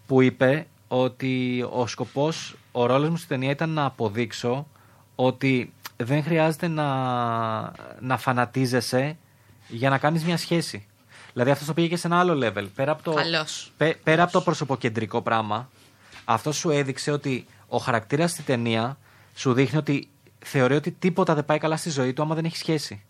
[0.08, 4.68] που είπε ότι ο σκοπός, ο ρόλος μου στην ταινία ήταν να αποδείξω
[5.16, 6.86] ότι δεν χρειάζεται να,
[8.00, 9.18] να φανατίζεσαι
[9.68, 10.88] για να κάνεις μια σχέση.
[11.34, 12.66] Δηλαδή αυτός το πήγε και σε ένα άλλο level.
[12.76, 13.72] Πέρα από το, Καλώς.
[13.78, 15.70] πέ- πέρα από το προσωποκεντρικό πράγμα,
[16.26, 18.98] αυτός σου έδειξε ότι ο χαρακτήρας στη ταινία
[19.36, 20.10] σου δείχνει ότι
[20.46, 23.06] θεωρεί ότι τίποτα δεν πάει καλά στη ζωή του άμα δεν έχει σχέση.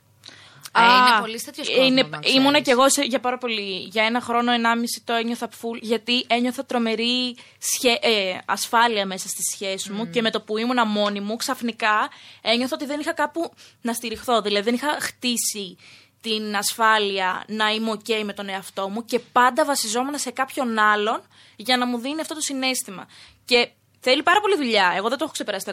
[0.76, 2.20] Ε, είναι Α, πολύ τέτοιος είναι- κόσμο.
[2.36, 3.78] Ήμουνα κι εγώ σε- για πάρα πολύ.
[3.92, 5.78] Για ένα χρόνο, ενάμιση το ένιωθα full.
[5.82, 10.86] Γιατί ένιωθα τρομερή σχέ- ε, ασφάλεια μέσα στη σχέση μου και με το που ήμουνα
[10.86, 12.10] μόνη μου, ξαφνικά
[12.42, 14.42] ένιωθα ότι δεν είχα κάπου να στηριχθώ.
[14.42, 15.78] Δηλαδή δεν είχα χτίσει
[16.22, 21.22] την ασφάλεια να είμαι OK με τον εαυτό μου και πάντα βασιζόμουν σε κάποιον άλλον
[21.56, 23.08] για να μου δίνει αυτό το συνέστημα.
[23.46, 23.70] Και
[24.02, 24.94] θέλει πάρα πολύ δουλειά.
[24.98, 25.72] Εγώ δεν το έχω ξεπεράσει το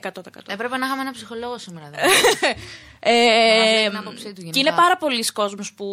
[0.02, 0.10] 100%.
[0.46, 1.90] Έπρεπε να είχαμε ένα ψυχολόγο σήμερα.
[1.90, 1.98] δε.
[3.00, 4.58] Ε, Να δει την άποψή του και γενικά.
[4.60, 5.86] είναι πάρα πολλοί κόσμος που.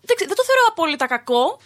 [0.00, 1.58] Δεν, ξέ- δεν το θεωρώ απόλυτα κακό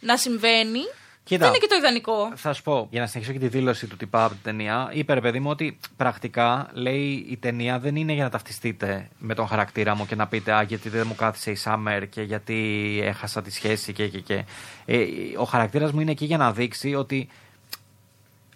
[0.00, 0.80] να συμβαίνει.
[1.24, 1.38] Κοίτα.
[1.44, 2.32] Δεν είναι και το ιδανικό.
[2.36, 5.14] Θα σου πω, για να συνεχίσω και τη δήλωση του τυπά από την ταινία, είπε
[5.14, 9.46] ρε παιδί μου ότι πρακτικά λέει η ταινία δεν είναι για να ταυτιστείτε με τον
[9.46, 13.42] χαρακτήρα μου και να πείτε Α, γιατί δεν μου κάθισε η Summer και γιατί έχασα
[13.42, 14.44] τη σχέση και και και.
[14.84, 15.04] Ε,
[15.36, 17.28] ο χαρακτήρας μου είναι εκεί για να δείξει ότι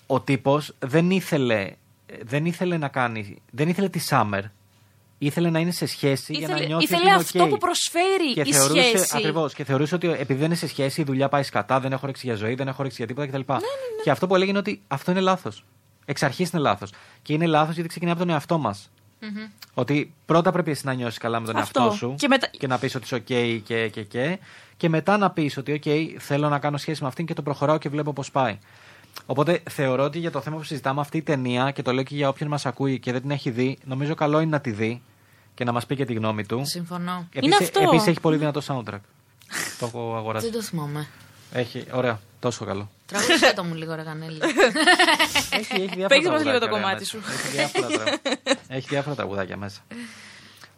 [0.06, 1.70] ο τύπος δεν ήθελε,
[2.22, 3.36] δεν ήθελε να κάνει.
[3.50, 4.42] Δεν ήθελε τη Summer.
[5.18, 7.48] Ήθελε να είναι σε σχέση για να Ήθελε- νιώθει ήθελε ότι είναι αυτό οκ.
[7.48, 9.16] που προσφέρει και η θεωρούσε, σχέση.
[9.16, 12.00] Ακριβώς, και θεωρούσε ότι επειδή δεν είναι σε σχέση, η δουλειά πάει σκατά, δεν έχω
[12.04, 13.52] όρεξη για ζωή, δεν έχω όρεξη για τίποτα κτλ.
[13.52, 13.58] Ναι,
[14.04, 15.64] Και αυτό που έλεγε είναι ότι αυτό είναι λάθος.
[16.04, 16.92] Εξ αρχής είναι λάθος.
[17.22, 18.90] Και είναι λάθος γιατί ξεκινάει από τον εαυτό μας.
[19.74, 21.80] Ότι πρώτα πρέπει εσύ να νιώσεις καλά με τον Αυτό.
[21.82, 24.38] εαυτό σου Και μετά- να πεις ότι είσαι OK και, και, και.
[24.76, 27.78] Και μετά να πεις ότι OK, θέλω να κάνω σχέση με αυτήν και το προχωράω
[27.78, 28.58] και βλέπω πώς πάει.
[29.26, 32.14] Οπότε θεωρώ ότι για το θέμα που συζητάμε αυτή η ταινία και το λέω και
[32.14, 35.02] για όποιον μας ακούει και δεν την έχει δει, νομίζω καλό είναι να τη δει
[35.54, 36.62] και να μας πει και τη γνώμη του.
[36.64, 37.28] Συμφωνώ.
[37.32, 37.80] Είναι αυτό.
[37.80, 39.00] Επίσης έχει πολύ δυνατό soundtrack.
[39.78, 40.44] το έχω αγοράσει.
[40.50, 41.06] Δεν το θυμάμαι.
[41.52, 42.90] Έχει, ωραία, τόσο καλό.
[43.06, 44.38] Τραγουδιστέ το μου λίγο, ρε Κανέλη.
[45.50, 47.04] έχει, έχει διάφορα Παίξε μας λίγο το τραγουδάκια, ωραία, κομμάτι μέσα.
[47.04, 47.18] σου.
[47.32, 48.20] Έχει διάφορα, τραγου-
[48.68, 49.80] έχει διάφορα τραγουδάκια μέσα.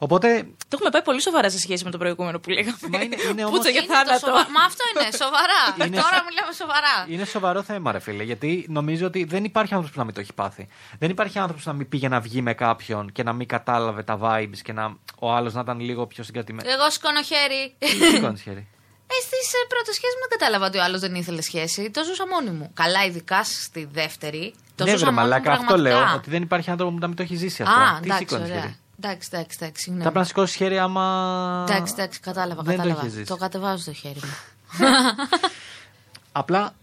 [0.01, 2.77] Οπότε, Το έχουμε πάει πολύ σοβαρά σε σχέση με το προηγούμενο που λέγαμε.
[2.91, 4.27] Μα είναι- είναι όμως- Πούτσα για Είναι το θάνατο.
[4.27, 5.61] σοβα- Μα αυτό είναι, σοβαρά.
[5.89, 6.95] Είναι- Τώρα μιλάμε σοβαρά.
[7.09, 8.23] είναι σοβαρό θέμα, ρε φίλε.
[8.23, 10.69] Γιατί νομίζω ότι δεν υπάρχει άνθρωπος που να μην το έχει πάθει.
[10.99, 14.03] Δεν υπάρχει άνθρωπος που να μην πήγε να βγει με κάποιον και να μην κατάλαβε
[14.03, 16.73] τα vibes και να, ο άλλος να ήταν λίγο πιο συγκρατημένος.
[16.75, 17.75] Εγώ σηκώνω χέρι.
[17.79, 18.67] Τι σηκώνεις χέρι;
[19.11, 21.91] Ε, στις πρώτες σχέσεις μου δεν κατάλαβα ότι ο άλλος δεν ήθελε σχέση.
[21.91, 22.71] Το ζούσα μόνη μου.
[22.75, 24.55] Καλά, ειδικά στη δεύτερη.
[24.75, 25.99] Το ναι, ζούσα βρε μόνη μου μαλάκα, αυτό πραγματικά.
[26.07, 26.15] λέω.
[26.17, 27.81] Ότι δεν υπάρχει άνθρωπο που να μην το έχει ζήσει αυτό.
[27.81, 28.61] Α, Τι εντάξει, σηκώνεις ωραία.
[28.63, 29.75] χέρι; Εντάξει, εντάξει, εντάξει.
[29.75, 30.03] Θα συγγνώμη.
[30.03, 31.65] πρέπει να σηκώσει χέρι άμα.
[31.69, 32.63] Εντάξει, εντάξει, κατάλαβα.
[32.63, 33.01] Δεν το κατάλαβα.
[33.01, 33.27] έχεις ζήσει.
[33.27, 34.35] το κατεβάζω το χέρι μου.
[36.33, 36.75] Απλά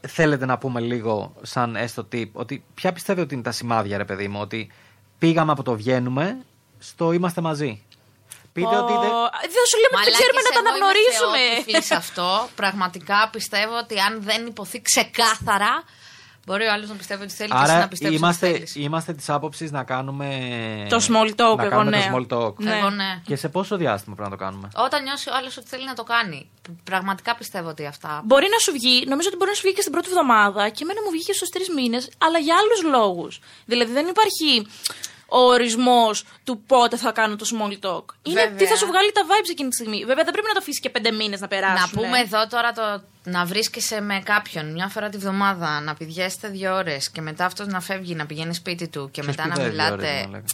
[0.00, 4.04] θέλετε να πούμε λίγο σαν έστω tip ότι ποια πιστεύετε ότι είναι τα σημάδια, ρε
[4.04, 4.72] παιδί μου, ότι
[5.18, 6.38] πήγαμε από το βγαίνουμε
[6.78, 7.82] στο είμαστε μαζί.
[8.52, 9.10] Πείτε ότι δεν.
[9.54, 11.80] Δεν σου λέμε ότι δεν ξέρουμε να τα αναγνωρίσουμε.
[11.80, 12.28] σε αυτό.
[12.60, 15.82] Πραγματικά πιστεύω ότι αν δεν υποθεί ξεκάθαρα,
[16.48, 18.74] Μπορεί ο άλλος να πιστεύει ότι θέλει και εσύ Άρα να πιστεύεις ότι είμαστε, θέλεις.
[18.74, 20.28] είμαστε της άποψης να κάνουμε.
[20.88, 22.10] Το small talk, να εγώ κάνουμε ναι.
[22.12, 22.54] το small talk.
[22.56, 22.76] Ναι.
[22.76, 23.20] Εγώ ναι.
[23.24, 25.94] Και σε πόσο διάστημα πρέπει να το κάνουμε; Όταν νιώσει ο άλλος ότι θέλει να
[25.94, 26.48] το κάνει.
[26.84, 28.22] Πραγματικά πιστεύω ότι αυτά.
[28.24, 30.82] Μπορεί να σου βγει, νομίζω ότι μπορεί να σου βγει και στην πρώτη εβδομάδα και
[30.82, 33.40] εμένα μου βγήκε στους τρεις μήνες, αλλά για άλλους λόγους.
[33.64, 34.66] Δηλαδή δεν υπάρχει
[35.30, 38.04] ο ορισμός του πότε θα κάνω το small talk.
[38.22, 38.56] Είναι Βέβαια.
[38.56, 39.98] τι θα σου βγάλει τα vibes εκείνη τη στιγμή.
[40.04, 41.90] Βέβαια δεν πρέπει να το αφήσεις και πέντε μήνες να περάσουν.
[41.94, 46.48] Να πούμε εδώ τώρα το να βρίσκεσαι με κάποιον μια φορά τη βδομάδα, να πηγαίνετε
[46.48, 49.54] δύο ώρες και μετά αυτός να φεύγει, να πηγαίνει σπίτι του και Ποιος μετά να
[49.54, 50.24] πηδάει δύο ώρες, μιλάτε.
[50.24, 50.44] να λέγα.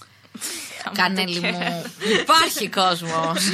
[0.95, 1.83] Κανέλη μου.
[2.21, 3.51] Υπάρχει κόσμος.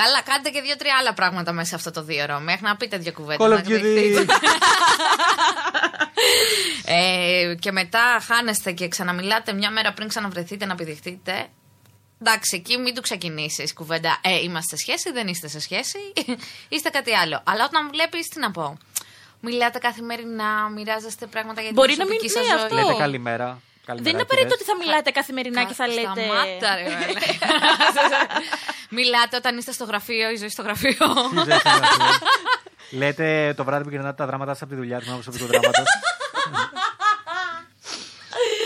[0.00, 2.38] Καλά, κάντε και δύο-τρία άλλα πράγματα μέσα σε αυτό το δύο ώρο.
[2.40, 3.46] Μέχρι να πείτε δύο κουβέντες.
[3.46, 4.26] Call of Duty.
[6.84, 11.46] Ε, και μετά χάνεστε και ξαναμιλάτε μια μέρα πριν ξαναβρεθείτε να πηδηχτείτε.
[12.20, 14.18] Εντάξει, εκεί μην του ξεκινήσεις κουβέντα.
[14.22, 15.98] Ε, είμαστε σε σχέση, δεν είστε σε σχέση,
[16.68, 17.42] είστε κάτι άλλο.
[17.44, 18.78] Αλλά όταν βλέπεις, τι να πω.
[19.40, 22.62] Μιλάτε καθημερινά, μοιράζεστε πράγματα για την Μπορεί να μην προσωπική σας είναι ζωή.
[22.64, 22.74] αυτό.
[22.74, 23.60] Λέτε καλημέρα.
[23.86, 24.60] Δεν είναι καλημεράκι, απαραίτητο δες.
[24.60, 26.00] ότι θα μιλάτε καθημερινά και θα λέτε.
[26.02, 28.26] Σταμάτα, ρε, μαλάκα.
[28.88, 31.06] Μιλάτε όταν είστε στο γραφείο, η ζωή στο γραφείο.
[31.34, 31.70] Τι ζεις, εσύ,
[32.90, 35.88] Λέτε το βράδυ που γυρνάτε τα δράματά σας από τη δουλειά, την προσωπικού δράματος.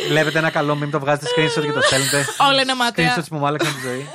[0.08, 2.26] Βλέπετε ένα καλό meme, το βγάζετε screenshot και το στέλνετε.
[2.48, 3.16] Όλα είναι μάταια.
[3.16, 4.08] Screenshots που μου άλλαξαν τη ζωή.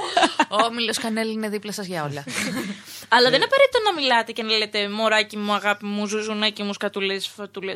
[0.50, 2.24] Ο Μίλο Κανέλη είναι δίπλα σας για όλα.
[3.16, 6.74] Αλλά δεν είναι απαραίτητο να μιλάτε και να λέτε μωράκι μου, αγάπη μου, ζουζουνάκι μου,
[6.74, 7.76] σκατουλέ, φατουλέ.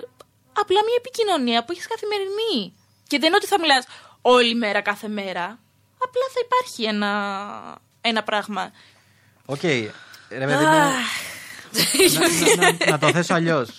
[0.54, 2.74] Απλά μια επικοινωνία που έχεις καθημερινή.
[3.10, 3.86] Και δεν είναι ότι θα μιλάς
[4.22, 5.44] όλη μέρα, κάθε μέρα.
[6.04, 8.72] Απλά θα υπάρχει ένα, ένα πράγμα.
[9.46, 9.64] Οκ.
[9.64, 9.92] Ρε
[10.30, 10.92] παιδί μου, να, να-
[12.80, 13.70] να- να το θέσω αλλιώς.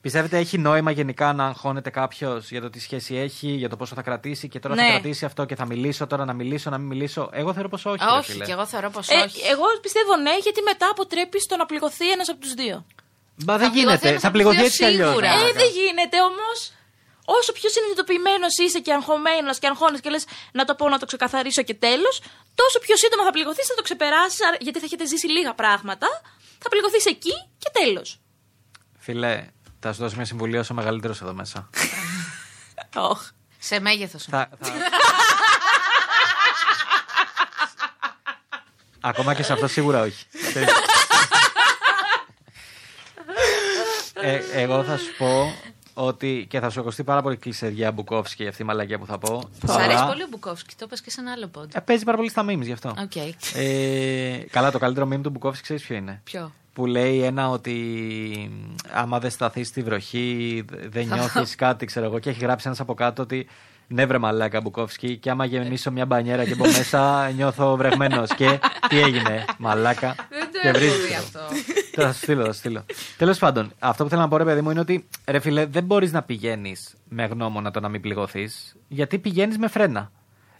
[0.00, 3.94] Πιστεύετε έχει νόημα γενικά να αγχώνεται κάποιος για το τι σχέση έχει, για το πόσο
[3.94, 4.88] θα κρατήσει και τώρα θα Ναι.
[4.90, 7.28] κρατήσει αυτό και θα μιλήσω τώρα να μιλήσω, να μην μιλήσω.
[7.32, 8.02] Εγώ θεωρώ πως όχι.
[8.02, 8.44] Α, ρε όχι, φίλε.
[8.44, 9.40] και εγώ θεωρώ πως Ε, όχι.
[9.52, 12.86] εγώ πιστεύω ναι, γιατί μετά αποτρέπει το να πληγωθεί ένας από τους δύο.
[13.46, 14.08] Μα δεν πληγωθεί γίνεται.
[14.08, 15.08] ένας Θα από τους πληγωθεί δύο έτσι κι αλλιώς.
[15.08, 15.28] σίγουρα.
[15.32, 16.72] Ε, δεν γίνεται όμως.
[17.28, 21.06] Όσο πιο συνειδητοποιημένος είσαι και αγχωμένος και αγχώνει και λες να το πω, να το
[21.06, 22.22] ξεκαθαρίσω και τέλος,
[22.54, 26.06] τόσο πιο σύντομα θα πληγωθείς, θα το ξεπεράσεις, γιατί θα έχετε ζήσει λίγα πράγματα.
[26.58, 28.20] Θα πληγωθείς εκεί και τέλος.
[28.98, 29.46] Φίλε,
[29.80, 31.68] θα σου δώσω μια συμβουλή όσο μεγαλύτερος εδώ μέσα.
[33.58, 34.24] Σε μέγεθος.
[34.24, 34.72] θα, θα...
[39.00, 40.24] Ακόμα και σε αυτό σίγουρα όχι.
[44.20, 45.54] ε, εγώ θα σου πω
[45.98, 49.42] ότι και θα σου ακουστεί πάρα πολύ κλισεδιά Μπουκόφσκι αυτή η μαλακία που θα πω.
[49.66, 51.70] Σ' αλλά, αρέσει πολύ ο Μπουκόφσκι, το είπα και σε ένα άλλο pod.
[51.74, 52.94] ε, παίζει πάρα πολύ στα memes γι' αυτό.
[53.02, 53.16] Οκ.
[53.54, 57.76] Ε, καλά, το καλύτερο meme του Μπουκόφσκι ξέρεις ποιο είναι; Ποιο; Που λέει ένα ότι
[58.92, 62.18] άμα δεν σταθείς στη βροχή, δε- δεν νιώθεις κάτι, ξέρω εγώ.
[62.18, 63.46] Και έχει γράψει ένας από κάτω ότι
[63.88, 65.16] ναι, βρε μαλάκα Μπουκόφσκι.
[65.16, 68.34] Και άμα γεμίσω μια μπανιέρα και μπω μέσα, νιώθω βρεγμένος.
[68.34, 70.14] και τι έγινε, μαλάκα.
[70.28, 71.22] Δεν το και έχω βρίζεις, δει ξέρω.
[71.22, 71.40] αυτό.
[72.02, 72.84] Θα σου στείλω, θα σου στείλω.
[73.16, 75.84] Τέλος πάντων, αυτό που θέλω να πω, ρε παιδί μου, είναι ότι ρε φίλε, δεν
[75.84, 80.10] μπορείς να πηγαίνεις με γνώμονα το να μην πληγωθείς, γιατί πηγαίνεις με φρένα.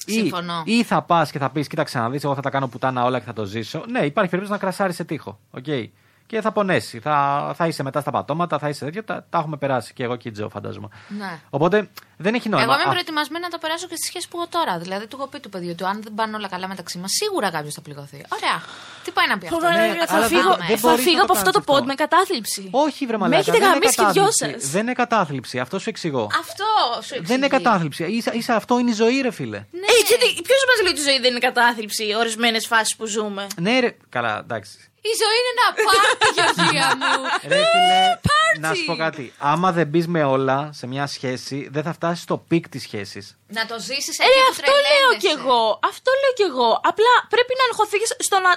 [0.06, 0.62] Ή, Συμφωνώ.
[0.64, 3.18] ή θα πας και θα πεις, κοίταξε να δεις, εγώ θα τα κάνω πουτάνα όλα
[3.18, 3.84] και θα το ζήσω.
[3.90, 5.38] Ναι, υπάρχει περίπτωση να κρασάρεις σε τείχο.
[5.60, 5.86] Okay.
[6.26, 6.98] Και θα πονέσει.
[7.00, 9.04] Θα, θα είσαι μετά στα πατώματα, θα είσαι τέτοιο.
[9.04, 10.88] Τα, τα έχουμε περάσει και εγώ και η Τζο, φαντάζομαι.
[11.08, 11.38] Ναι.
[11.50, 12.64] Οπότε δεν έχει νόημα.
[12.66, 14.78] Εγώ είμαι Α, προετοιμασμένη να το περάσω και στη σχέση που έχω τώρα.
[14.78, 17.50] Δηλαδή, του έχω πει του παιδιού του, αν δεν πάνε όλα καλά μεταξύ μας, σίγουρα
[17.50, 18.24] κάποιος θα πληγωθεί.
[18.36, 18.62] Ωραία.
[19.04, 21.16] Τι πάει να πει αυτό; Φοβάμαι, ναι, θα αλλά φύγω, δεν- δεν θα μπορείς φύγω
[21.16, 21.86] να από το αυτό το κάνεις pod αυτό.
[21.86, 22.68] με κατάθλιψη.
[22.70, 23.40] όχι, βρε Με μαλάκα.
[23.40, 24.60] έχετε δεν είναι γαμίσει και δυο κατάθλιψη.
[24.60, 24.70] σας.
[24.70, 25.58] Δεν είναι κατάθλιψη.
[25.58, 26.24] Αυτό σου εξηγώ.
[26.44, 27.24] Αυτό σου εξηγεί.
[27.26, 28.02] Δεν είναι κατάθλιψη.
[28.04, 29.58] Ίσα, ίσα αυτό είναι η ζωή, ρε φίλε.
[29.58, 29.86] Ναι.
[29.92, 33.46] Ε, γιατί ποιος μας λέει ότι η ζωή δεν είναι κατάθλιψη, ορισμένες φάσεις που ζούμε;
[33.60, 33.96] Ναι, ρε.
[34.08, 34.76] Καλά, εντάξει.
[35.10, 37.22] Η ζωή είναι ένα πάρτι, Γεωργία μου.
[37.52, 38.58] Ρε φίλε, Party!
[38.64, 39.24] να σου πω κάτι.
[39.38, 43.36] Άμα δεν μπεις με όλα σε μια σχέση, δεν θα φτάσεις στο peak της σχέσης.
[43.58, 45.48] να το ζήσεις Ε, εκεί που αυτό λέω κι τρελαίνεσαι.
[45.48, 45.62] εγώ.
[45.90, 46.70] Αυτό λέω κι εγώ.
[46.90, 48.52] Απλά πρέπει να αγχωθείς στο να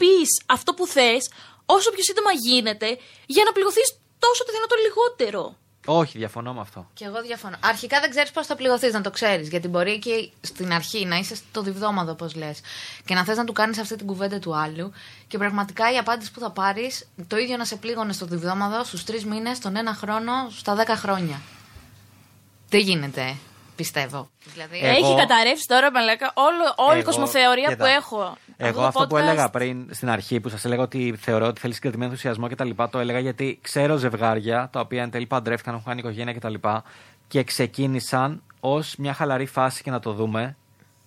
[0.00, 1.22] πεις αυτό που θες
[1.76, 2.88] όσο πιο σύντομα γίνεται
[3.34, 3.88] για να πληγωθείς
[4.24, 5.42] τόσο το δυνατόν λιγότερο.
[5.88, 6.86] Όχι, διαφωνώ με αυτό.
[6.94, 7.56] Και εγώ διαφωνώ.
[7.60, 9.48] Αρχικά δεν ξέρεις πώς θα πληγωθείς, να το ξέρεις.
[9.48, 12.60] Γιατί μπορεί και στην αρχή να είσαι στο διβδόματο, όπως λες,
[13.04, 14.92] και να θες να του κάνεις αυτή την κουβέντα του άλλου.
[15.26, 19.04] Και πραγματικά η απάντηση που θα πάρεις, το ίδιο να σε πλήγωνε στο διβδόματο στους
[19.04, 21.40] τρεις μήνες, τον ένα χρόνο, στα δέκα χρόνια.
[22.68, 23.36] Δεν γίνεται,
[23.76, 24.30] πιστεύω.
[24.52, 28.36] Δηλαδή, Ε, Εγώ- Έχει καταρρεύσει τώρα, μαλάκα, όλο, όλη η Εγώ- κοσμοθεωρία κοίτα, που έχω.
[28.56, 31.60] Εγώ το αυτό που podcast- έλεγα πριν στην αρχή, που σας έλεγα ότι θεωρώ ότι
[31.60, 32.70] θέλεις συγκρατημένο ενθουσιασμό κτλ.
[32.90, 36.54] Το έλεγα γιατί ξέρω ζευγάρια τα οποία εν τέλει παντρεύτηκαν, έχουν κάνει οικογένεια κτλ.
[37.28, 40.56] Και ξεκίνησαν ως μια χαλαρή φάση και να το δούμε.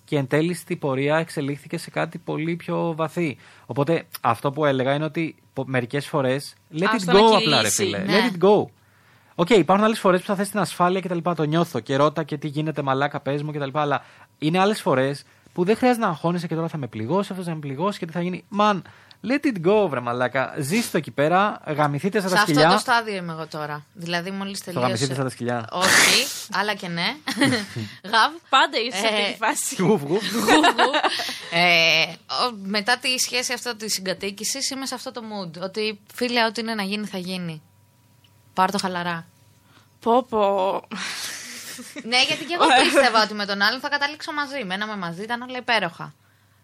[0.04, 3.36] Και εν τέλει στην πορεία εξελίχθηκε σε κάτι πολύ πιο βαθύ.
[3.66, 7.62] Οπότε αυτό που έλεγα είναι ότι μερικές φορές let Ας it το να go απλά,
[7.62, 7.98] ρε κυλήσει, φίλε.
[7.98, 8.18] ναι.
[8.18, 8.64] Let it go.
[9.40, 11.18] Οκ, υπάρχουν άλλες φορές που θα θες την ασφάλεια κτλ.
[11.36, 13.68] Το νιώθω και ρώτα και τι γίνεται, μαλάκα, πες μου κτλ.
[13.78, 14.04] Αλλά
[14.38, 15.22] είναι άλλες φορές
[15.52, 18.06] που δεν χρειάζεται να αγχώνεσαι και τώρα θα με πληγώσει, αυτός θα με πληγώσει και
[18.06, 18.44] τι θα γίνει.
[18.48, 18.84] Man,
[19.26, 20.54] Let it go, βρε μαλάκα.
[20.58, 22.70] Ζήστε εκεί πέρα, γαμηθείτε στα Σε τα αυτό σκυλιά.
[22.72, 23.84] το στάδιο είμαι εγώ τώρα.
[23.92, 25.14] Δηλαδή, μόλις Θα γαμηθείτε τελείωσε.
[25.14, 25.68] στα τα σκυλιά.
[25.72, 27.02] Όχι, αλλά και ναι.
[28.12, 28.32] Γαβ.
[28.48, 29.82] Πάντα είσαι σε αυτή Ε, τη φάση.
[29.82, 30.22] Γουφ, γουφ.
[31.52, 35.62] ε, ο- μετά τη σχέση αυτό τη συγκατοίκηση είμαι σε αυτό το mood.
[35.62, 37.62] Ότι φίλε, ό,τι είναι να γίνει, θα γίνει.
[38.60, 39.26] Πάρ το χαλαρά.
[40.00, 40.40] Πω πω.
[42.10, 44.64] ναι, γιατί και εγώ πίστευα ότι με τον άλλον θα καταλήξω μαζί.
[44.64, 46.14] Μέναμε μαζί, ήταν όλα υπέροχα.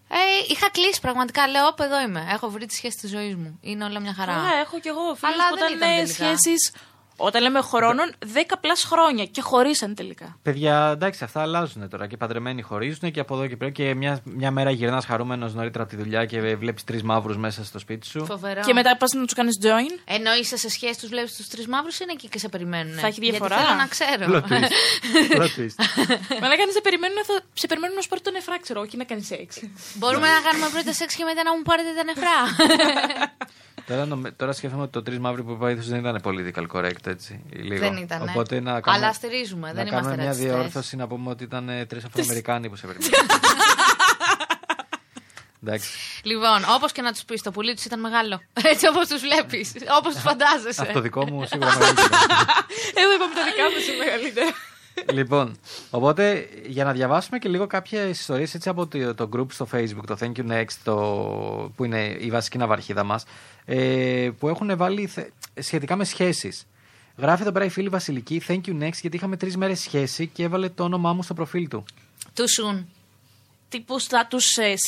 [0.08, 0.16] Ε,
[0.48, 1.48] είχα κλείσει πραγματικά.
[1.48, 2.26] Λέω, Όπ, εδώ είμαι.
[2.32, 3.58] Έχω βρει τη σχέση της ζωής μου.
[3.62, 4.32] Είναι όλα μια χαρά.
[4.32, 6.14] Καλά, έχω κι εγώ φίλους Αλλά που δεν ήταν ήταν ε, τελικά.
[6.14, 6.72] σχέσεις
[7.16, 10.38] Όταν λέμε χρόνων, 10 plus χρόνια και χωρίσαν τελικά.
[10.42, 12.06] Παιδιά, εντάξει, αυτά αλλάζουν τώρα.
[12.06, 13.70] Και οι παντρεμένοι χωρίζουν και από εδώ και πέρα.
[13.70, 17.64] Και μια, μια μέρα γυρνάς χαρούμενος νωρίτερα από τη δουλειά και βλέπεις τρεις μαύρους μέσα
[17.64, 18.24] στο σπίτι σου.
[18.24, 18.60] Φοβερό.
[18.60, 20.00] Και μετά πας να τους κάνεις join.
[20.04, 22.98] Ενώ είσαι σε σχέση, τους βλέπεις τους τρεις μαύρους είναι εκεί και σε περιμένουν.
[22.98, 23.56] Θα έχει διαφορά.
[23.56, 24.24] Γιατί θέλω να ξέρω.
[24.32, 24.72] Plot twist.
[25.36, 25.76] Plot twist.
[26.40, 28.96] Μα να κάνεις σε περιμένουν, θα- σε περιμένουν να σου πάρει το νεφρά, ξέρω, όχι
[28.96, 29.60] να κάνεις σεξ.
[29.94, 32.36] Μπορούμε να κάνουμε πρώτα σεξ και μετά να μου πάρετε τα νεφρά.
[33.86, 37.06] τώρα, νομι- τώρα σκέφτομαι ότι το τρεις μαύροι που είπα ίσως δεν ήταν political correct
[37.06, 37.42] έτσι.
[37.52, 37.78] Λίγο.
[37.80, 38.22] Δεν ήταν.
[38.22, 40.54] Οπότε να κάνουμε, Αλλά στηρίζουμε, να δεν κάνουμε είμαστε μια ρατσιστές.
[40.54, 43.16] διόρθωση να πούμε ότι ήταν τρεις Αφροαμερικάνοι που σε περιμένουν.
[45.62, 45.90] Εντάξει.
[46.22, 48.40] λοιπόν, όπως και να τους πεις, το πουλί τους ήταν μεγάλο.
[48.72, 49.72] Έτσι όπως τους βλέπεις.
[49.98, 50.82] Όπως τους φαντάζεσαι.
[50.82, 52.08] Αυτό δικό μου σίγουρα μεγαλύτερο.
[53.00, 54.50] Εδώ είπαμε τα δικά μου είναι μεγαλύτερα.
[55.12, 55.56] Λοιπόν,
[55.90, 60.04] οπότε για να διαβάσουμε και λίγο κάποιες ιστορίες έτσι από το, το group στο facebook,
[60.06, 60.94] το Thank You Next, το,
[61.76, 63.24] που είναι η βασική ναυαρχίδα μας,
[63.64, 65.30] ε, που έχουν βάλει θε-
[65.60, 66.66] σχετικά με σχέσεις.
[67.16, 70.42] Γράφει εδώ πέρα η φίλη Βασιλική, Thank You Next, γιατί είχαμε τρεις μέρες σχέση και
[70.42, 71.84] έβαλε το όνομά μου στο προφίλ του.
[72.34, 72.88] Του σουν.
[73.68, 74.38] Τύπους στάτου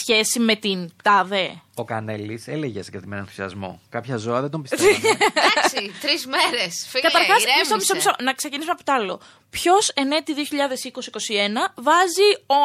[0.01, 3.81] σχέση με την τάδε; Ο Κανέλης έλεγε για συγκρατημένο ενθουσιασμό.
[3.89, 4.95] Κάποια ζώα δεν τον πιστεύανε.
[4.95, 6.87] Εντάξει, τρεις μέρες.
[6.89, 7.75] Φίλε, Καταρχάς, μισό, ηρέμησε.
[7.75, 9.21] μισό, μισό, να ξεκινήσουμε από το άλλο.
[9.51, 12.61] Ποιος εν έτη 2020-2021 βάζει ο,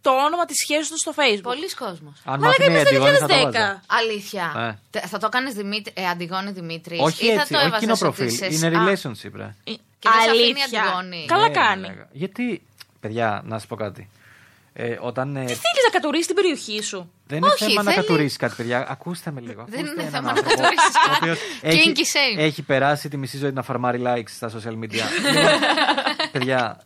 [0.00, 2.20] το όνομα της σχέσης του στο Facebook; Πολλοί κόσμος.
[2.24, 3.42] Αν Μα μάθαινε η λέγαμε Αντιγόνη το θα το 2010.
[3.52, 3.82] βάζα.
[3.86, 4.52] Αλήθεια.
[4.56, 4.78] Ε.
[4.90, 7.00] Τε- Θα το κάνεις Δημήτρη, ε, Αντιγόνη Δημήτρης.
[7.00, 8.26] Όχι ή θα έτσι, το όχι έβαζες κοινό ότι προφίλ.
[8.26, 9.54] είσαι- Είναι Α, relationship, ρε.
[9.64, 10.82] Ε, Και δεν σε αφήνει Αλήθεια.
[10.82, 11.24] Αντιγόνη.
[11.28, 11.86] Καλά Ναι, κάνει.
[11.86, 12.08] λέγα.
[12.12, 12.62] Γιατί,
[13.00, 14.08] παιδιά, να σας πω κάτι.
[14.78, 17.90] Ε, όταν, ε, Τι θέλεις να κατουρίσει την περιοχή σου; δεν είναι Όχι, θέμα να
[17.90, 18.86] θέλει- κατουρίσει κάτι, παιδιά.
[18.88, 19.64] Ακούστε με λίγο.
[19.68, 21.16] Δεν Ακούστε είναι έναν θέμα να άνθρωπο κατουρίσεις ο κάτι.
[21.22, 22.38] οποίος έχει, Kinky shame.
[22.38, 25.04] έχει περάσει τη μισή ζωή να φαρμάρει likes στα social media.
[25.34, 25.60] Λοιπόν,
[26.32, 26.82] παιδιά,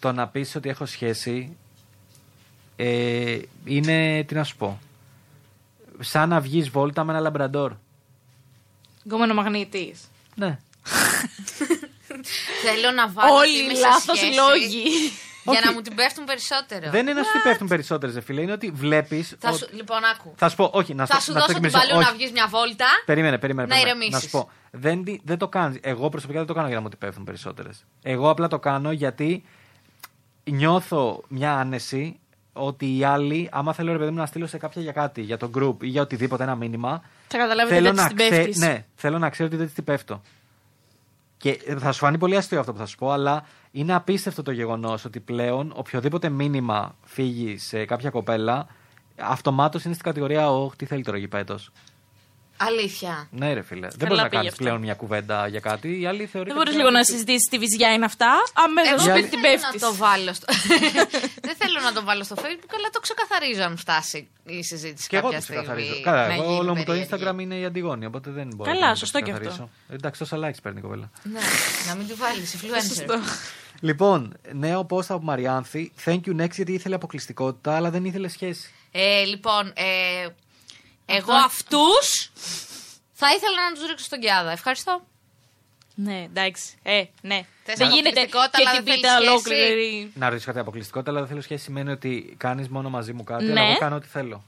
[0.00, 1.56] το να πεις ότι έχω σχέση
[2.76, 4.80] ε, είναι, τι να σου πω,
[6.00, 7.72] σαν να βγεις βόλτα με ένα λαμπραντόρ.
[9.06, 10.00] Γκόμενο μαγνήτης.
[10.34, 10.58] Ναι.
[12.64, 14.84] Θέλω να βάλω ότι είμαι Όλοι σε λάθος σχέση λόγοι.
[15.44, 15.64] Για Όχι.
[15.64, 16.90] να μου την πέφτουν περισσότερο.
[16.90, 18.40] Δεν είναι να σου πέφτουν περισσότερε, φίλε.
[18.40, 19.34] Είναι ότι βλέπεις.
[19.38, 20.34] Θα σου, λοιπόν, άκου.
[20.36, 21.94] Θα σου πω, όχι, να Θα σου, σου να δώσω το την εκμεταλλευτώ.
[21.94, 22.18] παλιού να Όχι.
[22.22, 22.86] βγεις μια βόλτα.
[23.06, 23.68] Περίμενε, περίμενε.
[23.68, 24.04] Να περίμενε.
[24.04, 24.12] ηρεμήσεις.
[24.32, 24.50] Να σου πω.
[24.70, 25.78] Δεν, τη- δεν το κάνεις.
[25.82, 27.84] Εγώ προσωπικά δεν το κάνω για να μου την πέφτουν περισσότερες.
[28.02, 29.44] Εγώ απλά το κάνω γιατί
[30.44, 32.18] νιώθω μια άνεση
[32.52, 35.36] ότι οι άλλοι, άμα θέλω ρε παιδί μου να στείλω σε κάποια για κάτι, για
[35.36, 37.02] το group ή για οτιδήποτε ένα μήνυμα.
[37.28, 38.56] Θα καταλάβετε θέλω ότι να δεν την ξέ- πέφτεις.
[38.56, 40.22] Ναι, θέλω να ξέρω ότι δεν την πέφτω.
[41.36, 44.50] Και θα σου φανεί πολύ αστείο αυτό που θα σου πω, αλλά είναι απίστευτο το
[44.50, 48.66] γεγονός ότι πλέον οποιοδήποτε μήνυμα φύγει σε κάποια κοπέλα,
[49.20, 51.70] αυτομάτως είναι στην κατηγορία Ωχ, τι θέλει τώρα γηπέτος.
[52.56, 53.28] Αλήθεια.
[53.30, 53.88] Ναι, ρε φίλε.
[53.88, 54.62] δεν Καλά μπορείς να πήγε κάνεις αυτό.
[54.64, 56.00] πλέον μια κουβέντα για κάτι.
[56.00, 56.48] Οι άλλοι θεωρούν.
[56.48, 58.32] Δεν μπορείς λίγο να συζητήσεις τι βυζιά είναι αυτά.
[58.52, 59.80] Αμέσω Εγώ σπίτι δεν την θέλω να πέφτεις.
[59.80, 60.46] το βάλω στο...
[61.46, 65.16] δεν θέλω να το βάλω στο facebook, αλλά το ξεκαθαρίζω αν φτάσει η συζήτηση Και
[65.16, 65.62] εγώ κάποια το στιγμή.
[65.62, 66.00] ξεκαθαρίζω.
[66.02, 67.10] Καλά, να εγώ γίνει όλο μου το περίεργη.
[67.12, 69.48] Instagram είναι η Αντιγόνη, οπότε δεν μπορώ Καλά, να το σωστό και αυτό.
[69.48, 69.94] ξεκαθαρίσω.
[69.94, 71.10] Εντάξει, τόσα likes παίρνει η κοπέλα.
[71.22, 71.40] Ναι,
[71.88, 72.86] να μην τη βάλεις influencer.
[72.88, 73.14] Σωστό.
[73.80, 75.92] Λοιπόν, νέο post από Μαριάνθη.
[76.04, 78.70] Thank you next γιατί ήθελε αποκλειστικότητα, αλλά δεν ήθελε σχέση.
[78.92, 80.26] Ε, λοιπόν, ε,
[81.06, 82.30] εγώ Αυτό- αυτούς
[83.12, 84.50] θα ήθελα να τους ρίξω στον Κιάδα.
[84.50, 85.00] Ευχαριστώ.
[85.96, 86.78] Ναι, εντάξει.
[86.82, 87.44] Ε, ναι.
[87.64, 90.12] Θες Δεν γίνεται αποκλειστικότητα, και αλλά την δεν πείτε θέλεις ολόκληρη.
[90.14, 91.64] Να ρωτήσω κάτι αποκλειστικότητα, αλλά δεν θέλω σχέση.
[91.64, 93.68] Σημαίνει ότι κάνεις μόνο μαζί μου κάτι, αλλά Ναι.
[93.68, 94.44] εγώ κάνω ό,τι θέλω.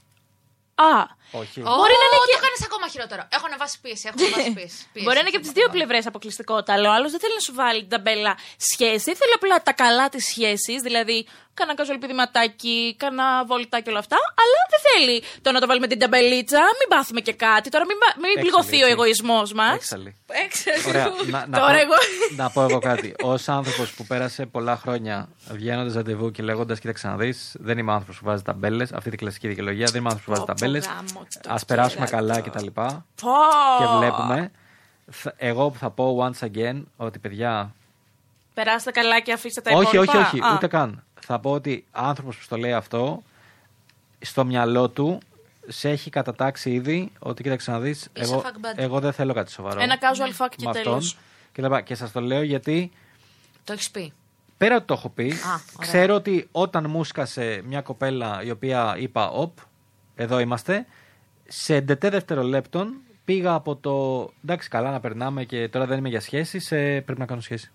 [0.75, 0.85] Α,
[1.31, 1.59] Όχι.
[1.61, 2.31] Μπορεί να είναι και.
[2.31, 3.27] και- Το κάνεις ακόμα χειρότερο.
[3.31, 4.07] Έχω ανεβάσει πίεση.
[4.07, 4.85] Έχω ανεβάσει πίεση.
[4.93, 5.03] Πίεση.
[5.05, 7.39] Μπορεί να είναι και από τις δύο πλευρές αποκλειστικότητα, αλλά ο άλλος δεν θέλει να
[7.39, 9.09] σου βάλει την ταμπέλα σχέση.
[9.19, 11.27] Θέλει απλά τα καλά της σχέσης, δηλαδή
[11.59, 15.99] κάνα casual πηδηματάκι, κάνα βολτάκι όλα αυτά, αλλά δεν θέλει το να το βάλουμε την
[15.99, 17.69] ταμπελίτσα, μην πάθουμε και κάτι.
[17.69, 18.91] Τώρα μην, πα- μην Έξαλλη, πληγωθεί ο έτσι.
[18.91, 19.75] εγωισμός μας.
[19.75, 20.15] Έξαλλη.
[20.45, 20.83] Έξαλλη.
[20.87, 21.07] Ωραία.
[21.33, 21.93] να, να, Τώρα πω, εγώ.
[22.35, 23.15] να πω εγώ κάτι.
[23.23, 27.91] Ω άνθρωπος που πέρασε πολλά χρόνια βγαίνοντας ραντεβού και λέγοντας: Κοίταξε να δεις, δεν είμαι
[27.91, 28.91] άνθρωπος που βάζει ταμπέλες.
[28.93, 29.85] Αυτή τη κλασική δικαιολογία.
[29.91, 30.85] Δεν είμαι άνθρωπος που βάζει Πω, πω, ταμπέλες.
[30.87, 32.27] γάμο το Α περάσουμε κέρατο.
[32.27, 32.65] καλά κτλ.
[32.67, 32.91] Πω.
[33.79, 34.51] Και βλέπουμε.
[35.11, 37.71] Θα- Εγώ που θα πω once again ότι παιδιά.
[38.53, 40.19] Περάστε καλά και αφήστε τα όχι, υπόλοιπα.
[40.19, 40.53] όχι, όχι, Α.
[40.55, 41.03] ούτε καν.
[41.29, 43.23] Θα πω ότι άνθρωπος που στο λέει αυτό,
[44.19, 45.19] στο μυαλό του
[45.67, 48.09] σε έχει κατατάξει ήδη ότι κοίταξε να δεις.
[48.13, 48.77] Εγώ, fuck buddy.
[48.77, 49.81] εγώ δεν θέλω κάτι σοβαρό.
[49.81, 51.05] Ένα casual fuck και με τέλος.
[51.05, 51.21] αυτόν.
[51.51, 51.81] Και, τα λοιπά.
[51.81, 52.91] και σας το λέω γιατί
[53.63, 54.13] Το έχεις πει.
[54.57, 55.61] πέρα ότι το έχω πει, ωραία.
[55.79, 59.57] ξέρω ότι όταν μου σκασε μια κοπέλα η οποία είπα, οπ,
[60.15, 60.85] εδώ είμαστε,
[61.47, 62.93] σε ντετέ δευτερολέπτων
[63.25, 67.19] πήγα από το εντάξει, καλά να περνάμε και τώρα δεν είμαι για σχέση, σε πρέπει
[67.19, 67.71] να κάνω σχέση.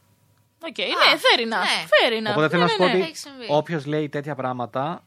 [0.69, 0.85] Οκ, ναι,
[1.25, 1.47] fair enough.
[1.49, 1.87] ναι.
[1.93, 2.31] Fair enough.
[2.37, 2.99] Οπότε θέλω Ναι, να σου ναι, πω ναι.
[3.01, 3.47] ότι Έχει συμβεί.
[3.49, 5.05] όποιος λέει τέτοια πράγματα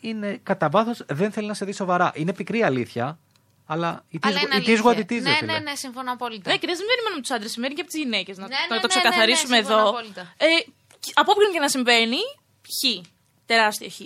[0.00, 2.12] είναι κατά βάθος δεν θέλει να σε δει σοβαρά.
[2.14, 3.18] Είναι πικρή αλήθεια,
[3.66, 4.82] αλλά it is, Αλλά είναι it is αλήθεια.
[4.84, 5.52] what it is, Ναι, ρε φίλε.
[5.52, 6.50] ναι, ναι, συμφωνώ απόλυτα.
[6.50, 8.36] Ναι, και δεν συμβαίνει μόνο με τους άντρες, συμβαίνει και από τις γυναίκες.
[8.38, 9.88] Να, Ναι, να ναι, το ναι, ναι, ξεκαθαρίσουμε ναι, συμφωνώ εδώ.
[9.88, 10.20] απόλυτα.
[10.36, 10.46] Ε,
[11.14, 12.16] από όποιον και να συμβαίνει,
[12.78, 13.06] χ.
[13.46, 14.00] Τεράστια χ.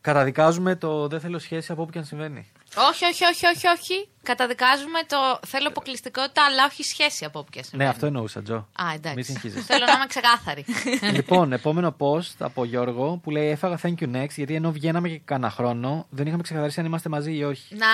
[0.00, 2.52] Καταδικάζουμε το δεν θέλω σχέση από όπου και αν συμβαίνει.
[2.90, 4.08] Όχι, όχι, όχι, όχι, όχι.
[4.22, 7.90] Καταδικάζουμε το θέλω αποκλειστικότητα, αλλά όχι σχέση από όποια Ναι, συμβαίνει.
[7.90, 8.54] αυτό εννοούσα, Τζο.
[8.54, 9.22] Α, Μη εντάξει.
[9.22, 9.64] συγχύζεσαι.
[9.64, 10.64] Θέλω να είμαι ξεκάθαρη.
[11.16, 15.20] λοιπόν, επόμενο post από Γιώργο που λέει Έφαγα thank you next γιατί ενώ βγαίναμε και
[15.24, 17.74] κανένα χρόνο δεν είχαμε ξεκαθαρίσει αν είμαστε μαζί ή όχι.
[17.74, 17.86] να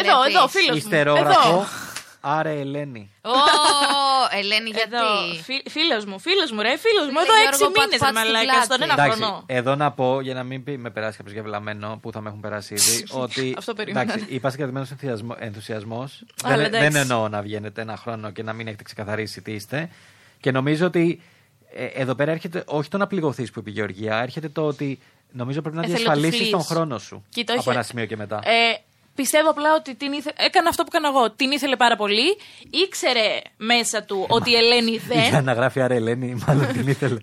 [0.00, 0.34] Εδώ, βλέπεις.
[0.36, 0.76] εδώ, φίλος μου.
[0.76, 1.66] Ιστερόγραφο.
[2.24, 2.34] Εδώ.
[2.38, 3.10] Άρα Ελένη.
[3.22, 3.30] Ω,
[4.38, 5.04] Ελένη, γιατί; Εδώ,
[5.70, 7.18] φίλος μου, φίλος μου, ρε, φίλος μου.
[7.18, 8.64] Φίλε Εδώ Γιώργο, έξι πατ, μήνες πατ με στην μαλάκας πλάτη.
[8.64, 9.42] στον ένα Εντάξει, χρόνο.
[9.46, 12.40] εδώ να πω για να μην πει, με περάσει κάποιος γευλαμένο που θα με έχουν
[12.40, 13.04] περάσει ήδη.
[13.24, 13.54] ότι.
[13.58, 14.12] Αυτό περίμενα.
[14.12, 14.86] Εντάξει, είπα συγκρατημένο
[15.38, 16.24] ενθουσιασμός.
[16.44, 16.88] Αλλά Δεν, εντάξει.
[16.88, 19.88] δεν εννοώ να βγαίνετε ένα χρόνο και να μην έχετε ξεκαθαρίσει τι είστε.
[20.40, 21.20] Και νομίζω ότι
[21.74, 24.98] ε, εδώ πέρα έρχεται όχι το να πληγωθείς που είπε η Γεωργία, έρχεται το ότι
[25.32, 26.14] νομίζω πρέπει να Εθελοτυφλείς.
[26.20, 27.24] διασφαλίσεις τον χρόνο σου.
[27.28, 27.70] Κοίτα, από όχι.
[27.70, 28.40] ένα σημείο και μετά.
[28.44, 28.76] Ε,
[29.14, 30.32] πιστεύω απλά ότι την ήθε...
[30.36, 31.30] έκανα αυτό που έκανα εγώ.
[31.30, 32.38] Την ήθελε πάρα πολύ.
[32.70, 35.28] Ήξερε μέσα του ότι η Ελένη δεν.
[35.28, 37.18] Για να γράφει άρα Ελένη, μάλλον την ήθελε.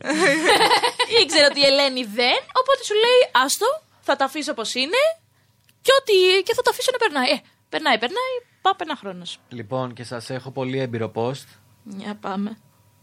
[1.22, 2.38] Ήξερε ότι η Ελένη δεν.
[2.60, 3.66] Οπότε σου λέει, άστο,
[4.02, 5.02] θα τα αφήσω όπως είναι.
[5.82, 6.44] Και, ότι...
[6.44, 7.32] και θα το αφήσω να περνάει.
[7.32, 8.34] Ε, περνάει, περνάει.
[8.62, 9.38] Πάμε ένα χρόνος.
[9.50, 11.46] λοιπόν, και σας έχω πολύ έμπειρο post
[11.84, 12.58] Για πάμε.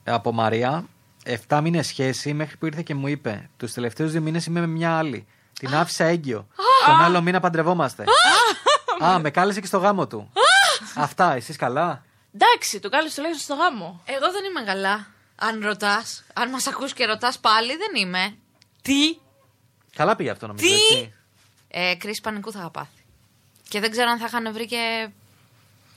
[0.05, 0.89] από Μαρία.
[1.49, 4.67] 7 μήνες σχέση μέχρι που ήρθε και μου είπε: Τους τελευταίους δύο μήνες είμαι με
[4.67, 5.27] μια άλλη.
[5.59, 6.47] Την άφησα έγκυο.
[6.87, 8.05] Τον άλλο μήνα παντρευόμαστε.
[9.05, 10.33] Α, με κάλεσε και στο γάμο του.
[10.95, 12.05] Αυτά, εσείς καλά;
[12.35, 14.03] Εντάξει, το κάλεσε τουλάχιστον στο γάμο.
[14.05, 15.07] Εγώ δεν είμαι καλά.
[15.37, 18.37] Αν ρωτάς, αν μας ακούς και ρωτάς πάλι, δεν είμαι.
[18.83, 19.19] Τι;
[19.97, 20.67] Καλά πήγε αυτό νομίζω.
[20.67, 21.15] Τι; Έτσι.
[21.69, 23.05] Ε, κρίση πανικού θα είχα πάθει.
[23.69, 25.09] Και δεν ξέρω αν θα είχαν βρει και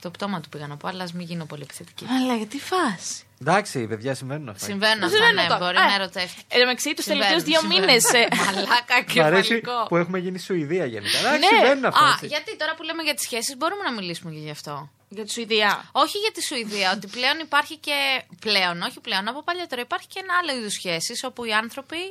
[0.00, 2.06] το πτώμα του πήγα να πω, αλλά ας μην γίνω πολύ επιθετική.
[2.10, 3.24] Αλλά γιατί φάση.
[3.40, 4.64] Εντάξει, παιδιά, συμβαίνουν αυτά.
[4.64, 5.58] Συμβαίνουν αυτά, Συμβαίνουν ναι, τώρα.
[5.64, 6.42] μπορεί Α, να ερωτεύτηκε.
[6.48, 7.84] Εν τω μεταξύ, τους Συμβαίνουν, τελευταίου δύο συμβαίνουν.
[7.84, 8.04] μήνες.
[8.44, 9.86] Μαλάκα Μ' αρέσει κεφαλικό.
[9.88, 11.18] που έχουμε γίνει Σουηδία γενικά.
[11.18, 11.46] Εντάξει, Ναι.
[11.46, 12.04] συμβαίνουν αυτά.
[12.06, 12.26] Α, έτσι.
[12.26, 14.90] γιατί τώρα που λέμε για τις σχέσεις, μπορούμε να μιλήσουμε και γι' αυτό.
[15.08, 15.88] Για τη Σουηδία.
[15.92, 17.98] Όχι για τη Σουηδία, ότι πλέον υπάρχει και.
[18.40, 22.02] Πλέον, όχι πλέον, από παλιότερα υπάρχει και ένα άλλο είδου σχέσει όπου οι άνθρωποι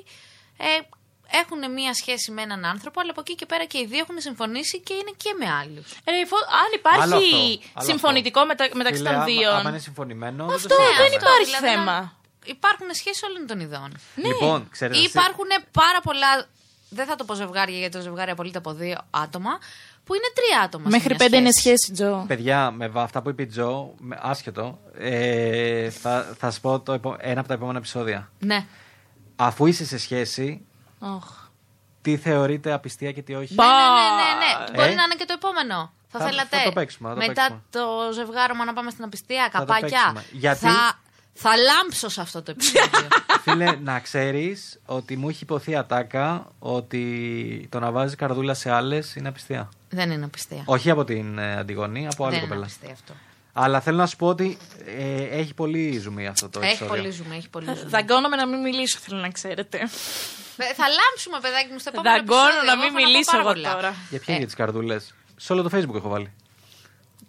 [0.58, 0.66] ε,
[1.42, 4.20] έχουν μία σχέση με έναν άνθρωπο, αλλά από εκεί και πέρα και οι δύο έχουν
[4.20, 5.92] συμφωνήσει και είναι και με άλλους.
[6.04, 6.70] Ε, φο- αν
[7.02, 9.52] Άλλο υπάρχει αυτό, άλλο συμφωνητικό μετα- μεταξύ Φίλε, των άμα- δύο.
[9.52, 10.46] Άμα είναι συμφωνημένο.
[10.46, 11.16] Αυτό το δεν συζητάμε.
[11.16, 11.84] υπάρχει Δηλαδή, θέμα.
[12.00, 13.90] να- Υπάρχουν σχέσεις όλων των ειδών.
[14.16, 14.98] Λοιπόν, ξέρετε.
[15.00, 16.48] εσείς- Υπάρχουν πάρα πολλά.
[16.90, 19.50] Δεν θα το πω ζευγάρια γιατί το ζευγάρι απολύτω από δύο άτομα,
[20.04, 20.84] που είναι τρία άτομα.
[20.84, 21.76] σε Μέχρι μια πέντε είναι σχέση.
[21.78, 22.24] σχέση, Τζο.
[22.28, 26.80] Παιδιά, με βα- αυτά που είπε η Τζο, με- άσχετο, ε, θα, θα σου πω
[26.80, 28.32] το, επο- ένα από τα επόμενα επεισόδια.
[28.40, 28.66] Ναι.
[29.36, 30.66] Αφού είσαι σε σχέση,
[31.00, 31.48] Οχ.
[32.02, 33.66] τι θεωρείται απιστία και τι όχι; Μπα.
[33.66, 34.78] Ναι, ναι, ναι, ναι.
[34.78, 34.96] Μπορεί Ε.
[34.96, 35.92] να είναι και το επόμενο.
[36.12, 37.62] Θα, Θα- θέλατε θα το παίξουμε, θα το μετά παίξουμε.
[37.70, 39.90] το ζευγάρωμα να πάμε στην απιστία, Θα το καπάκια.
[40.14, 40.24] παίξουμε.
[40.32, 41.00] Γιατί- Θα,
[41.34, 43.08] θα λάμψω σε αυτό το επεισόδιο.
[43.44, 49.16] Φίλε, να ξέρεις ότι μου έχει υποθεί ατάκα ότι το να βάζεις καρδούλα σε άλλες
[49.16, 49.70] είναι απιστία.
[49.90, 50.62] Δεν είναι απιστία.
[50.66, 52.66] Όχι από την ε, Αντιγονή, από άλλη Δεν είναι κοπέλα.
[52.66, 53.14] απιστία αυτό.
[53.54, 54.58] Αλλά θέλω να σου πω ότι
[54.98, 56.96] ε, έχει πολύ ζουμί αυτό το Έχει επεισόδιο.
[56.96, 57.90] πολύ ζουμί, έχει πολύ ζουμί.
[57.90, 59.80] Δαγκώνομαι να μην μιλήσω, θέλω να ξέρετε.
[60.64, 62.66] Ε, Θα λάμψουμε, παιδάκι μου, στο επόμενο Δαγκώνω επεισόδιο.
[62.70, 63.72] να Εγώ μην έχω πω μιλήσω πάρα εγώ πολλά.
[63.76, 63.92] τώρα.
[64.10, 64.38] Για ποια Ε.
[64.38, 65.04] για τι καρδούλες;
[65.36, 66.30] Σε όλο το Facebook έχω βάλει.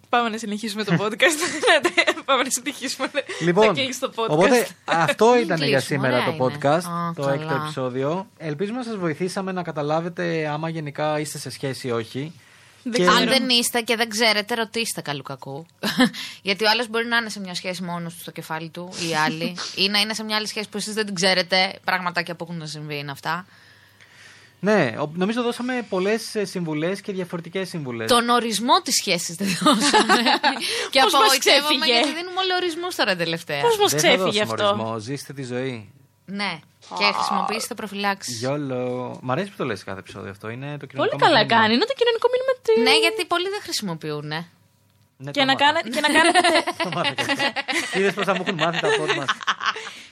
[0.09, 1.37] Πάμε να συνεχίσουμε το podcast.
[2.27, 3.07] Πάμε να συνεχίσουμε.
[3.07, 4.27] Θα Λοιπόν, κλείσει το podcast.
[4.29, 4.67] οπότε
[5.05, 6.57] αυτό ήταν για κλείσουμε, σήμερα ωραία το είναι.
[6.61, 7.33] podcast, Α, το καλά.
[7.33, 8.27] έκτο επεισόδιο.
[8.37, 12.33] Ελπίζουμε να σας βοηθήσαμε να καταλάβετε άμα γενικά είστε σε σχέση ή όχι.
[12.83, 13.17] Δεν Και- ξέρω.
[13.17, 15.65] Αν δεν είστε και δεν ξέρετε, ρωτήστε καλού κακού.
[16.47, 19.09] Γιατί ο άλλος μπορεί να είναι σε μια σχέση μόνος του στο κεφάλι του ή
[19.09, 21.73] οι άλλοι, ή να είναι σε μια άλλη σχέση που εσείς δεν την ξέρετε.
[21.83, 23.45] Πραγματάκια που έχουν να συμβεί είναι αυτά.
[24.63, 28.09] Ναι, ο- νομίζω δώσαμε πολλές ε, συμβουλές και διαφορετικές συμβουλές.
[28.11, 30.13] Τον ορισμό της σχέσης δεν δώσαμε.
[30.91, 33.61] και Πώς μας απογοητεύομαι ξέφυγε; γιατί δίνουμε όλοι ορισμού τώρα τελευταία.
[33.61, 35.91] Πώς μας Δεν θα ξέφυγε δώσουμε αυτό; ορισμό, ζήστε τη ζωή.
[36.25, 36.59] Ναι,
[36.97, 38.31] και χρησιμοποιήστε προφυλάξει.
[38.31, 39.17] Γιόλο.
[39.21, 40.49] Μ' αρέσει που το λες σε κάθε επεισόδιο αυτό.
[40.49, 41.59] Είναι το κοινωνικό Πολύ καλά μας μήνυμα.
[41.61, 41.73] κάνει.
[41.73, 42.71] Είναι το κοινωνικό μήνυμα τη.
[42.87, 44.27] Ναι, γιατί πολλοί δεν χρησιμοποιούν.
[44.27, 44.41] Ναι.
[45.23, 45.65] Ναι, Και το να, μάθα.
[45.65, 46.39] κάνετε, και, να κάνετε,
[46.83, 47.99] Το μάθα και αυτό.
[47.99, 49.29] Είδες πώς θα μου έχουν μάθει τα πόδια μας.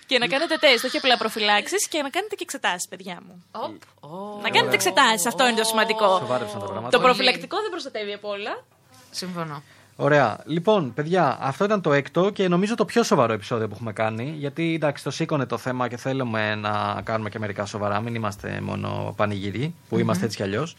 [0.06, 3.44] και να κάνετε τεστ, όχι απλά προφυλάξεις και να κάνετε και εξετάσεις, παιδιά μου.
[3.52, 3.82] Οπ.
[4.12, 4.40] Ω.
[4.42, 6.18] Να κάνετε εξετάσεις, αυτό είναι το σημαντικό.
[6.18, 6.90] Σοβάρεψαν τα πράγματα.
[6.98, 8.64] Το προφυλακτικό δεν προστατεύει από όλα.
[9.12, 9.64] Συμφωνώ.
[10.02, 10.38] Ωραία.
[10.46, 14.34] Λοιπόν, παιδιά, αυτό ήταν το έκτο και νομίζω το πιο σοβαρό επεισόδιο που έχουμε κάνει.
[14.38, 18.00] Γιατί εντάξει, το σήκωνε το θέμα και θέλουμε να κάνουμε και μερικά σοβαρά.
[18.02, 20.76] Μην είμαστε μόνο πανηγυροί, που είμαστε έτσι κι αλλιώς.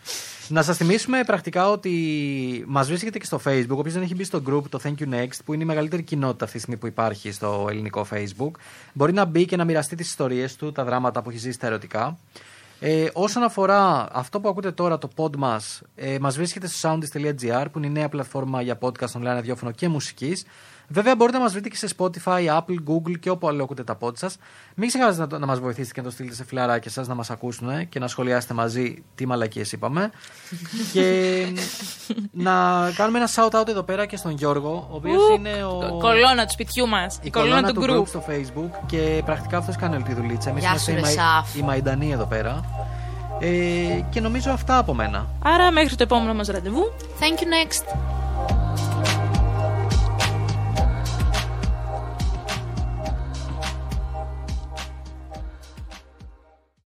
[0.48, 3.76] Να σας θυμίσουμε πρακτικά ότι μας βρίσκεται και στο Facebook.
[3.76, 6.44] Όποιο δεν έχει μπει στο group, το Thank You Next, που είναι η μεγαλύτερη κοινότητα
[6.44, 8.50] αυτή τη στιγμή που υπάρχει στο ελληνικό Facebook,
[8.92, 11.66] μπορεί να μπει και να μοιραστεί τις ιστορίες του, τα δράματα που έχει ζήσει τα
[11.66, 12.18] ερωτικά.
[12.82, 17.66] Ε, όσον αφορά αυτό που ακούτε τώρα, το pod μας, ε, μας βρίσκεται στο soundist.gr
[17.72, 20.44] που είναι η νέα πλατφόρμα για podcast online ραδιόφωνο και μουσικής.
[20.92, 23.98] Βέβαια μπορείτε να μας βρείτε και σε Spotify, Apple, Google και όπου άλλο ακούτε τα
[24.00, 24.36] pod σας.
[24.74, 27.14] Μην ξεχάσετε να, το- να μας βοηθήσετε και να το στείλετε σε φιλαράκια σας να
[27.14, 30.10] μας ακούσουν ε, και να σχολιάσετε μαζί τι μαλακίες είπαμε.
[30.92, 31.46] και
[32.32, 32.52] να
[32.96, 35.96] κάνουμε ένα shout out εδώ πέρα και στον Γιώργο, ο οποίος Ου, είναι ο...
[36.00, 37.18] Κολόνα του σπιτιού μας.
[37.22, 38.00] Η Κολόνα κολόνα του του group.
[38.02, 40.48] group στο facebook και πρακτικά αυτός κάνει όλη τη δουλίτσα.
[40.50, 41.54] Εμείς Γεια είμαστε σου, η, ρε, Μαϊ- Σαφ.
[41.56, 42.60] η Μαϊντανή εδώ πέρα.
[43.40, 43.48] Ε,
[44.10, 45.26] και νομίζω αυτά από μένα.
[45.44, 46.92] Άρα μέχρι το επόμενο μας ραντεβού.
[47.20, 49.19] Thank you next.